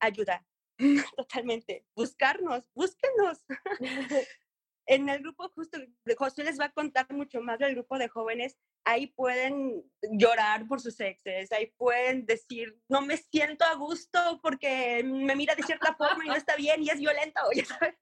ayuda. 0.00 0.46
Totalmente. 1.16 1.84
Buscarnos, 1.94 2.64
búsquenos. 2.74 3.44
en 4.90 5.08
el 5.08 5.20
grupo 5.20 5.48
justo, 5.54 5.78
José 6.18 6.42
les 6.42 6.58
va 6.58 6.64
a 6.64 6.72
contar 6.72 7.06
mucho 7.12 7.40
más 7.40 7.60
del 7.60 7.76
grupo 7.76 7.96
de 7.96 8.08
jóvenes, 8.08 8.58
ahí 8.84 9.06
pueden 9.06 9.84
llorar 10.02 10.66
por 10.66 10.80
sus 10.80 10.98
exes, 10.98 11.52
ahí 11.52 11.72
pueden 11.76 12.26
decir, 12.26 12.76
no 12.88 13.00
me 13.00 13.16
siento 13.16 13.64
a 13.64 13.74
gusto 13.74 14.40
porque 14.42 15.04
me 15.04 15.36
mira 15.36 15.54
de 15.54 15.62
cierta 15.62 15.94
forma 15.94 16.24
y 16.24 16.28
no 16.28 16.34
está 16.34 16.56
bien 16.56 16.82
y 16.82 16.90
es 16.90 16.98
violento, 16.98 17.40
ya 17.54 17.64
sabes. 17.66 17.94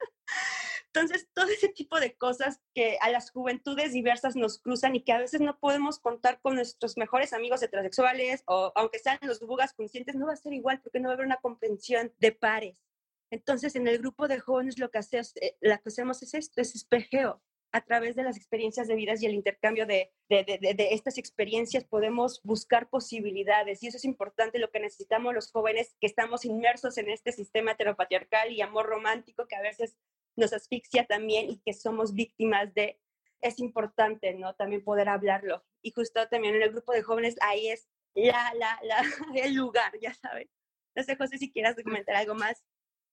Entonces, 0.86 1.28
todo 1.34 1.48
ese 1.48 1.68
tipo 1.68 2.00
de 2.00 2.16
cosas 2.16 2.62
que 2.74 2.96
a 3.02 3.10
las 3.10 3.32
juventudes 3.32 3.92
diversas 3.92 4.34
nos 4.34 4.58
cruzan 4.58 4.96
y 4.96 5.04
que 5.04 5.12
a 5.12 5.18
veces 5.18 5.42
no 5.42 5.58
podemos 5.58 5.98
contar 5.98 6.40
con 6.40 6.54
nuestros 6.54 6.96
mejores 6.96 7.34
amigos 7.34 7.62
heterosexuales 7.62 8.44
o 8.46 8.72
aunque 8.74 8.98
sean 8.98 9.18
los 9.20 9.40
bugas 9.40 9.74
conscientes, 9.74 10.14
no 10.14 10.26
va 10.26 10.32
a 10.32 10.36
ser 10.36 10.54
igual 10.54 10.80
porque 10.80 11.00
no 11.00 11.08
va 11.08 11.12
a 11.12 11.14
haber 11.16 11.26
una 11.26 11.36
comprensión 11.36 12.14
de 12.18 12.32
pares. 12.32 12.82
Entonces, 13.30 13.76
en 13.76 13.86
el 13.86 13.98
grupo 13.98 14.28
de 14.28 14.38
jóvenes 14.40 14.78
lo 14.78 14.90
que, 14.90 14.98
hacemos, 14.98 15.36
eh, 15.36 15.56
lo 15.60 15.76
que 15.76 15.88
hacemos 15.88 16.22
es 16.22 16.34
esto, 16.34 16.60
es 16.60 16.74
espejeo. 16.74 17.42
A 17.70 17.82
través 17.82 18.16
de 18.16 18.22
las 18.22 18.38
experiencias 18.38 18.88
de 18.88 18.94
vidas 18.94 19.22
y 19.22 19.26
el 19.26 19.34
intercambio 19.34 19.84
de, 19.84 20.10
de, 20.30 20.42
de, 20.42 20.74
de, 20.74 20.94
estas 20.94 21.18
experiencias 21.18 21.84
podemos 21.84 22.40
buscar 22.42 22.88
posibilidades 22.88 23.82
y 23.82 23.88
eso 23.88 23.98
es 23.98 24.06
importante, 24.06 24.58
lo 24.58 24.70
que 24.70 24.80
necesitamos 24.80 25.34
los 25.34 25.52
jóvenes 25.52 25.94
que 26.00 26.06
estamos 26.06 26.46
inmersos 26.46 26.96
en 26.96 27.10
este 27.10 27.30
sistema 27.30 27.72
heteropatriarcal 27.72 28.52
y 28.52 28.62
amor 28.62 28.86
romántico 28.86 29.46
que 29.46 29.56
a 29.56 29.60
veces 29.60 29.98
nos 30.34 30.54
asfixia 30.54 31.04
también 31.04 31.50
y 31.50 31.58
que 31.58 31.74
somos 31.74 32.14
víctimas 32.14 32.72
de, 32.72 32.98
es 33.40 33.58
importante, 33.58 34.34
¿no? 34.34 34.54
También 34.54 34.82
poder 34.82 35.08
hablarlo. 35.08 35.64
Y 35.82 35.90
justo 35.92 36.26
también 36.28 36.54
en 36.54 36.62
el 36.62 36.70
grupo 36.70 36.92
de 36.92 37.02
jóvenes, 37.02 37.36
ahí 37.40 37.68
es 37.68 37.88
la, 38.14 38.52
la, 38.54 38.78
la, 38.82 39.02
el 39.44 39.54
lugar, 39.54 39.92
ya 40.00 40.14
saben. 40.14 40.48
No 40.94 41.02
sé, 41.02 41.16
José, 41.16 41.38
si 41.38 41.52
quieras 41.52 41.76
comentar 41.82 42.16
algo 42.16 42.34
más. 42.34 42.64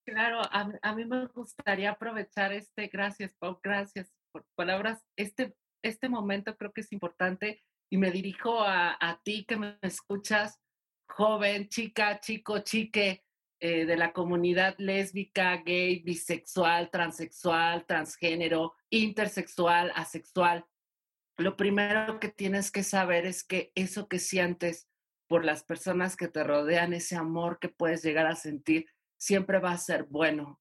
Claro, 0.05 0.41
a, 0.51 0.93
mí 0.95 1.05
me 1.05 1.25
gustaría 1.27 1.91
aprovechar 1.91 2.53
este, 2.53 2.87
gracias 2.87 3.33
Pau, 3.39 3.59
gracias 3.63 4.13
por 4.31 4.45
palabras, 4.55 5.03
este, 5.17 5.55
este 5.83 6.09
momento 6.09 6.55
creo 6.55 6.71
que 6.71 6.81
es 6.81 6.91
importante 6.91 7.63
y 7.89 7.97
me 7.97 8.11
dirijo 8.11 8.61
a, 8.61 8.95
a 8.99 9.19
ti 9.23 9.45
que 9.45 9.57
me 9.57 9.79
escuchas, 9.81 10.61
joven, 11.07 11.69
chica, 11.69 12.19
chico, 12.19 12.59
chique, 12.59 13.25
eh, 13.61 13.85
de 13.85 13.95
la 13.95 14.11
comunidad 14.11 14.75
lésbica, 14.77 15.55
gay, 15.65 15.99
bisexual, 15.99 16.91
transexual, 16.91 17.85
transgénero, 17.85 18.75
intersexual, 18.89 19.91
asexual. 19.95 20.65
Lo 21.37 21.55
primero 21.55 22.19
que 22.19 22.27
tienes 22.27 22.69
que 22.69 22.83
saber 22.83 23.25
es 23.25 23.45
que 23.45 23.71
eso 23.73 24.09
que 24.09 24.19
sientes 24.19 24.89
por 25.27 25.45
las 25.45 25.63
personas 25.63 26.17
que 26.17 26.27
te 26.27 26.43
rodean, 26.43 26.93
ese 26.93 27.15
amor 27.15 27.57
que 27.59 27.69
puedes 27.69 28.03
llegar 28.03 28.27
a 28.27 28.35
sentir, 28.35 28.87
siempre 29.17 29.59
va 29.59 29.71
a 29.71 29.77
ser 29.77 30.03
bueno. 30.03 30.59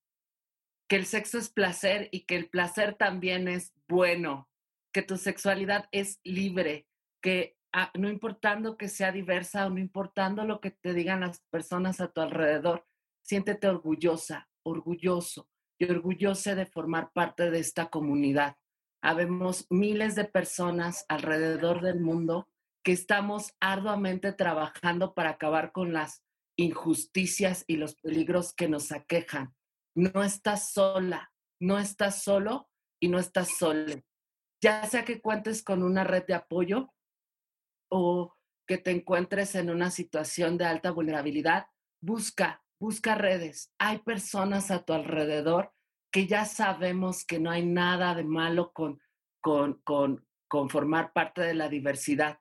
Que 0.88 0.96
el 0.96 1.06
sexo 1.06 1.38
es 1.38 1.48
placer 1.48 2.08
y 2.12 2.26
que 2.26 2.36
el 2.36 2.48
placer 2.48 2.94
también 2.94 3.48
es 3.48 3.72
bueno. 3.88 4.48
Que 4.92 5.02
tu 5.02 5.16
sexualidad 5.16 5.88
es 5.92 6.20
libre. 6.24 6.86
Que 7.22 7.56
ah, 7.72 7.90
no 7.94 8.08
importando 8.08 8.76
que 8.76 8.88
sea 8.88 9.12
diversa 9.12 9.66
o 9.66 9.70
no 9.70 9.78
importando 9.78 10.44
lo 10.44 10.60
que 10.60 10.70
te 10.70 10.92
digan 10.92 11.20
las 11.20 11.40
personas 11.50 12.00
a 12.00 12.08
tu 12.08 12.20
alrededor, 12.20 12.86
siéntete 13.22 13.68
orgullosa, 13.68 14.48
orgulloso 14.62 15.48
y 15.78 15.90
orgullosa 15.90 16.54
de 16.54 16.66
formar 16.66 17.12
parte 17.12 17.50
de 17.50 17.58
esta 17.58 17.86
comunidad. 17.86 18.56
Habemos 19.02 19.66
miles 19.70 20.14
de 20.14 20.24
personas 20.24 21.04
alrededor 21.08 21.82
del 21.82 22.00
mundo 22.00 22.48
que 22.84 22.92
estamos 22.92 23.54
arduamente 23.60 24.32
trabajando 24.32 25.14
para 25.14 25.30
acabar 25.30 25.72
con 25.72 25.92
las 25.92 26.22
injusticias 26.56 27.64
y 27.66 27.76
los 27.76 27.96
peligros 27.96 28.52
que 28.54 28.68
nos 28.68 28.92
aquejan. 28.92 29.54
No 29.94 30.22
estás 30.22 30.72
sola, 30.72 31.32
no 31.60 31.78
estás 31.78 32.22
solo 32.22 32.68
y 33.00 33.08
no 33.08 33.18
estás 33.18 33.56
sola. 33.58 34.02
Ya 34.62 34.84
sea 34.86 35.04
que 35.04 35.20
cuentes 35.20 35.62
con 35.62 35.82
una 35.82 36.04
red 36.04 36.24
de 36.26 36.34
apoyo 36.34 36.92
o 37.90 38.34
que 38.66 38.78
te 38.78 38.90
encuentres 38.90 39.54
en 39.54 39.70
una 39.70 39.90
situación 39.90 40.56
de 40.56 40.64
alta 40.64 40.90
vulnerabilidad, 40.90 41.66
busca, 42.00 42.64
busca 42.80 43.14
redes. 43.14 43.72
Hay 43.78 43.98
personas 43.98 44.70
a 44.70 44.84
tu 44.84 44.92
alrededor 44.92 45.72
que 46.10 46.26
ya 46.26 46.44
sabemos 46.44 47.24
que 47.24 47.40
no 47.40 47.50
hay 47.50 47.66
nada 47.66 48.14
de 48.14 48.24
malo 48.24 48.72
con, 48.72 49.00
con, 49.40 49.80
con, 49.84 50.26
con 50.48 50.70
formar 50.70 51.12
parte 51.12 51.42
de 51.42 51.54
la 51.54 51.68
diversidad 51.68 52.38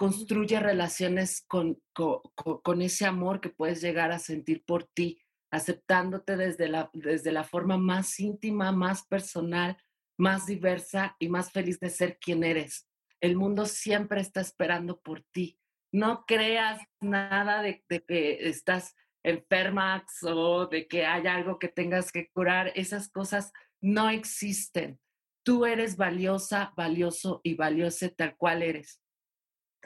construye 0.00 0.58
relaciones 0.58 1.44
con, 1.46 1.78
con, 1.92 2.80
ese 2.80 3.04
amor 3.04 3.38
que 3.42 3.50
puedes 3.50 3.82
llegar 3.82 4.12
a 4.12 4.18
sentir 4.18 4.64
por 4.64 4.84
ti, 4.84 5.20
aceptándote 5.50 6.38
desde 6.38 6.68
la, 6.68 6.88
desde 6.94 7.32
la 7.32 7.44
forma 7.44 7.76
más 7.76 8.18
íntima, 8.18 8.72
más 8.72 9.06
personal, 9.06 9.76
más 10.16 10.46
diversa 10.46 11.16
y 11.18 11.28
más 11.28 11.52
feliz 11.52 11.80
de 11.80 11.90
ser 11.90 12.18
quien 12.18 12.44
eres. 12.44 12.88
El 13.20 13.36
mundo 13.36 13.66
siempre 13.66 14.22
está 14.22 14.40
esperando 14.40 14.98
por 15.02 15.20
ti. 15.32 15.58
No 15.92 16.24
creas 16.26 16.80
nada 17.02 17.60
de, 17.60 17.84
de 17.86 18.02
que 18.02 18.48
estás 18.48 18.96
enferma 19.22 20.06
o 20.22 20.66
de 20.66 20.88
que 20.88 21.04
hay 21.04 21.26
algo 21.26 21.58
que 21.58 21.68
tengas 21.68 22.10
que 22.10 22.30
curar. 22.30 22.72
Esas 22.74 23.10
cosas 23.10 23.52
no 23.82 24.08
existen. 24.08 24.98
Tú 25.44 25.66
eres 25.66 25.98
valiosa, 25.98 26.72
valioso 26.74 27.42
y 27.44 27.52
valiosa 27.52 28.08
tal 28.08 28.34
cual 28.38 28.62
eres. 28.62 28.98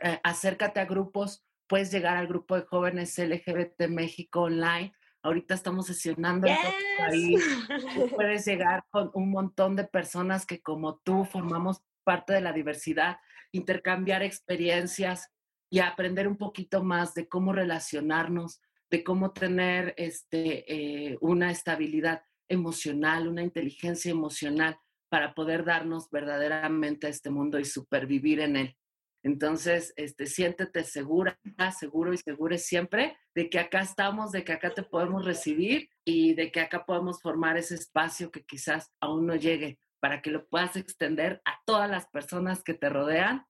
Eh, 0.02 0.20
acércate 0.22 0.80
a 0.80 0.84
grupos, 0.84 1.44
puedes 1.66 1.90
llegar 1.90 2.16
al 2.16 2.26
grupo 2.26 2.56
de 2.56 2.62
jóvenes 2.62 3.18
LGBT 3.18 3.88
México 3.88 4.42
online. 4.42 4.92
Ahorita 5.22 5.54
estamos 5.54 5.86
sesionando 5.86 6.46
en 6.46 6.56
todo 6.56 6.72
el 6.72 7.08
país. 7.08 7.44
Puedes 8.16 8.44
llegar 8.44 8.84
con 8.90 9.10
un 9.14 9.30
montón 9.30 9.74
de 9.74 9.84
personas 9.84 10.44
que 10.44 10.60
como 10.60 10.98
tú 10.98 11.24
formamos 11.24 11.82
parte 12.04 12.34
de 12.34 12.42
la 12.42 12.52
diversidad, 12.52 13.16
intercambiar 13.50 14.22
experiencias 14.22 15.30
y 15.70 15.78
aprender 15.78 16.28
un 16.28 16.36
poquito 16.36 16.84
más 16.84 17.14
de 17.14 17.26
cómo 17.26 17.52
relacionarnos, 17.52 18.60
de 18.90 19.02
cómo 19.02 19.32
tener 19.32 19.94
este, 19.96 20.72
eh, 20.72 21.16
una 21.20 21.50
estabilidad 21.50 22.22
emocional, 22.48 23.26
una 23.26 23.42
inteligencia 23.42 24.10
emocional 24.10 24.78
para 25.08 25.34
poder 25.34 25.64
darnos 25.64 26.10
verdaderamente 26.10 27.06
a 27.06 27.10
este 27.10 27.30
mundo 27.30 27.58
y 27.58 27.64
supervivir 27.64 28.40
en 28.40 28.56
él. 28.56 28.76
Entonces, 29.24 29.94
este, 29.96 30.26
siéntete 30.26 30.84
segura, 30.84 31.40
seguro 31.78 32.12
y 32.12 32.18
seguro 32.18 32.58
siempre 32.58 33.16
de 33.34 33.48
que 33.48 33.58
acá 33.58 33.80
estamos, 33.80 34.32
de 34.32 34.44
que 34.44 34.52
acá 34.52 34.74
te 34.74 34.82
podemos 34.82 35.24
recibir 35.24 35.88
y 36.04 36.34
de 36.34 36.52
que 36.52 36.60
acá 36.60 36.84
podemos 36.84 37.22
formar 37.22 37.56
ese 37.56 37.74
espacio 37.74 38.30
que 38.30 38.44
quizás 38.44 38.92
aún 39.00 39.26
no 39.26 39.34
llegue 39.34 39.78
para 39.98 40.20
que 40.20 40.30
lo 40.30 40.46
puedas 40.46 40.76
extender 40.76 41.40
a 41.46 41.58
todas 41.64 41.90
las 41.90 42.06
personas 42.08 42.62
que 42.62 42.74
te 42.74 42.90
rodean 42.90 43.46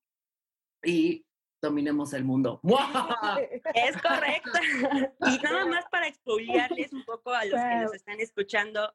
y 0.85 1.27
dominemos 1.61 2.13
el 2.13 2.25
mundo. 2.25 2.61
Es 3.75 4.01
correcto. 4.01 4.53
Y 5.27 5.39
nada 5.43 5.67
más 5.67 5.87
para 5.91 6.07
expoliarles 6.07 6.93
un 6.93 7.05
poco 7.05 7.33
a 7.33 7.45
los 7.45 7.61
que 7.61 7.77
nos 7.83 7.95
están 7.95 8.21
escuchando, 8.21 8.95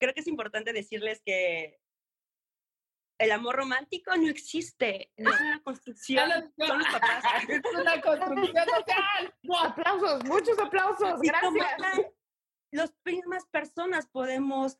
creo 0.00 0.14
que 0.14 0.20
es 0.20 0.28
importante 0.28 0.72
decirles 0.72 1.20
que 1.22 1.78
el 3.18 3.32
amor 3.32 3.56
romántico 3.56 4.14
no 4.16 4.28
existe, 4.28 5.10
es 5.16 5.26
una 5.26 5.62
construcción. 5.62 6.28
Son 6.58 6.78
los 6.78 6.88
papás. 6.88 7.24
Es 7.48 7.62
una 7.80 8.00
construcción 8.00 8.64
social. 8.66 9.34
aplausos, 9.64 10.24
muchos 10.24 10.58
aplausos. 10.58 11.20
Gracias. 11.20 12.12
Las 12.72 12.94
mismas 13.04 13.46
personas 13.46 14.06
podemos 14.06 14.78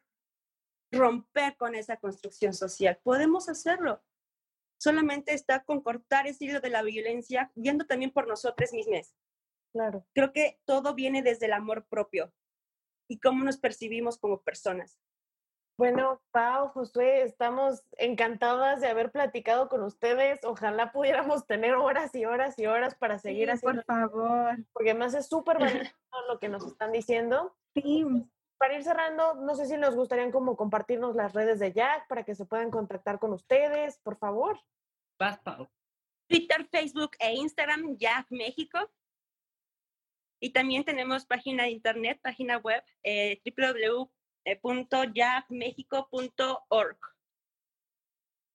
romper 0.93 1.57
con 1.57 1.75
esa 1.75 1.97
construcción 1.97 2.53
social. 2.53 3.01
Podemos 3.03 3.49
hacerlo. 3.49 4.03
Solamente 4.79 5.33
está 5.33 5.65
con 5.65 5.81
cortar 5.81 6.27
ese 6.27 6.45
hilo 6.45 6.61
de 6.61 6.71
la 6.71 6.83
violencia, 6.83 7.51
viendo 7.55 7.87
también 7.87 8.11
por 8.11 8.29
nosotros 8.29 8.73
mismos. 8.73 9.15
Claro. 9.73 10.07
Creo 10.15 10.33
que 10.33 10.61
todo 10.67 10.95
viene 10.95 11.23
desde 11.23 11.47
el 11.47 11.55
amor 11.55 11.87
propio 11.87 12.33
y 13.09 13.19
cómo 13.19 13.45
nos 13.45 13.57
percibimos 13.57 14.19
como 14.19 14.43
personas. 14.43 14.99
Bueno, 15.79 16.23
Pau, 16.31 16.69
Josué, 16.69 17.23
estamos 17.23 17.85
encantadas 17.99 18.81
de 18.81 18.87
haber 18.87 19.11
platicado 19.11 19.69
con 19.69 19.83
ustedes. 19.83 20.43
Ojalá 20.43 20.91
pudiéramos 20.91 21.47
tener 21.47 21.75
horas 21.75 22.15
y 22.15 22.25
horas 22.25 22.59
y 22.59 22.65
horas 22.65 22.95
para 22.95 23.19
seguir 23.19 23.49
sí, 23.49 23.53
haciendo. 23.53 23.83
Por 23.83 23.95
favor. 23.95 24.57
Porque 24.73 24.91
además 24.91 25.13
es 25.13 25.27
súper 25.27 25.59
valioso 25.59 25.93
lo 26.29 26.39
que 26.39 26.49
nos 26.49 26.67
están 26.67 26.93
diciendo. 26.93 27.55
Sí. 27.75 28.07
para 28.57 28.75
ir 28.75 28.85
cerrando, 28.85 29.35
no 29.35 29.55
sé 29.55 29.67
si 29.67 29.77
nos 29.77 29.95
gustarían 29.95 30.33
como 30.33 30.57
compartirnos 30.57 31.15
las 31.15 31.35
redes 31.35 31.59
de 31.59 31.75
Jack 31.75 32.09
para 32.09 32.25
que 32.25 32.35
se 32.35 32.47
puedan 32.47 32.71
contactar 32.71 33.19
con 33.19 33.35
ustedes, 33.35 33.99
por 33.99 34.17
favor. 34.17 34.59
Vas, 35.19 35.39
Pau. 35.41 35.69
Twitter, 36.27 36.67
Facebook 36.71 37.11
e 37.19 37.35
Instagram, 37.35 37.99
Jack 37.99 38.29
México. 38.31 38.79
Y 40.41 40.51
también 40.51 40.85
tenemos 40.85 41.27
página 41.27 41.65
de 41.65 41.71
internet, 41.71 42.19
página 42.23 42.57
web, 42.57 42.83
eh, 43.03 43.41
www.jackmexico.org. 44.47 46.99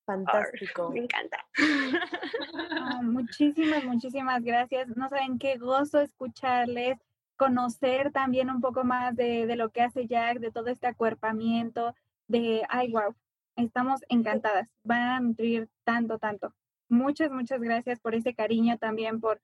Fantástico. 0.05 0.89
Me 0.89 1.01
encanta. 1.01 1.45
Oh, 1.59 1.59
muchísimas, 3.03 3.83
muchísimas 3.83 4.41
gracias. 4.43 4.87
No 4.95 5.09
saben 5.09 5.37
qué 5.37 5.57
gozo 5.57 5.99
escucharles, 6.01 6.97
conocer 7.37 8.11
también 8.11 8.49
un 8.49 8.61
poco 8.61 8.83
más 8.83 9.15
de, 9.15 9.45
de, 9.45 9.55
lo 9.55 9.69
que 9.69 9.81
hace 9.81 10.07
Jack, 10.07 10.39
de 10.39 10.51
todo 10.51 10.67
este 10.67 10.87
acuerpamiento, 10.87 11.95
de, 12.27 12.63
ay, 12.69 12.91
wow, 12.91 13.15
estamos 13.55 14.01
encantadas. 14.09 14.67
Van 14.83 15.01
a 15.01 15.19
nutrir 15.19 15.69
tanto, 15.83 16.17
tanto. 16.19 16.53
Muchas, 16.89 17.31
muchas 17.31 17.61
gracias 17.61 17.99
por 17.99 18.15
ese 18.15 18.33
cariño 18.33 18.77
también, 18.77 19.21
por, 19.21 19.41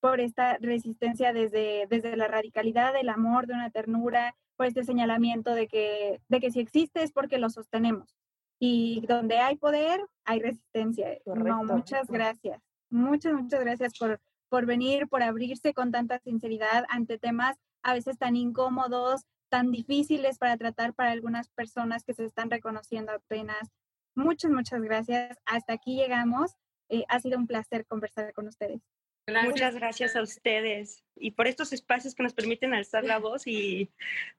por 0.00 0.20
esta 0.20 0.56
resistencia 0.58 1.32
desde, 1.32 1.86
desde 1.88 2.16
la 2.16 2.28
radicalidad 2.28 2.92
del 2.92 3.08
amor, 3.08 3.46
de 3.46 3.54
una 3.54 3.70
ternura, 3.70 4.34
por 4.56 4.66
este 4.66 4.84
señalamiento 4.84 5.54
de 5.54 5.68
que, 5.68 6.20
de 6.28 6.40
que 6.40 6.50
si 6.50 6.60
existe 6.60 7.02
es 7.02 7.12
porque 7.12 7.38
lo 7.38 7.48
sostenemos. 7.48 8.16
Y 8.58 9.06
donde 9.06 9.38
hay 9.38 9.56
poder, 9.56 10.00
hay 10.24 10.40
resistencia. 10.40 11.16
No, 11.24 11.64
muchas 11.64 12.08
gracias. 12.08 12.60
Muchas, 12.90 13.32
muchas 13.32 13.60
gracias 13.60 13.96
por, 13.98 14.20
por 14.50 14.66
venir, 14.66 15.08
por 15.08 15.22
abrirse 15.22 15.72
con 15.72 15.90
tanta 15.92 16.18
sinceridad 16.18 16.84
ante 16.90 17.18
temas 17.18 17.56
a 17.82 17.94
veces 17.94 18.18
tan 18.18 18.36
incómodos, 18.36 19.22
tan 19.48 19.70
difíciles 19.70 20.38
para 20.38 20.56
tratar 20.56 20.92
para 20.92 21.12
algunas 21.12 21.48
personas 21.48 22.04
que 22.04 22.12
se 22.12 22.24
están 22.24 22.50
reconociendo 22.50 23.12
apenas. 23.12 23.70
Muchas, 24.14 24.50
muchas 24.50 24.82
gracias. 24.82 25.38
Hasta 25.46 25.72
aquí 25.72 25.96
llegamos. 25.96 26.56
Eh, 26.90 27.04
ha 27.08 27.20
sido 27.20 27.38
un 27.38 27.46
placer 27.46 27.86
conversar 27.86 28.32
con 28.34 28.48
ustedes. 28.48 28.82
Gracias. 29.26 29.52
Muchas 29.52 29.74
gracias 29.74 30.16
a 30.16 30.22
ustedes 30.22 31.04
y 31.20 31.32
por 31.32 31.46
estos 31.46 31.72
espacios 31.72 32.14
que 32.14 32.22
nos 32.22 32.34
permiten 32.34 32.74
alzar 32.74 33.04
la 33.04 33.18
voz 33.18 33.46
y 33.46 33.90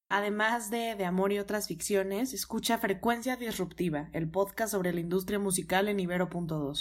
Además 0.10 0.70
de 0.70 0.96
De 0.96 1.06
Amor 1.06 1.34
y 1.34 1.40
otras 1.40 1.68
ficciones, 1.68 2.34
escucha 2.34 2.78
Frecuencia 2.78 3.36
Disruptiva, 3.36 4.10
el 4.14 4.30
podcast 4.30 4.72
sobre 4.72 4.94
la 4.94 5.00
industria 5.00 5.40
musical 5.40 5.90
en 5.90 6.00
Ibero.2. 6.00 6.72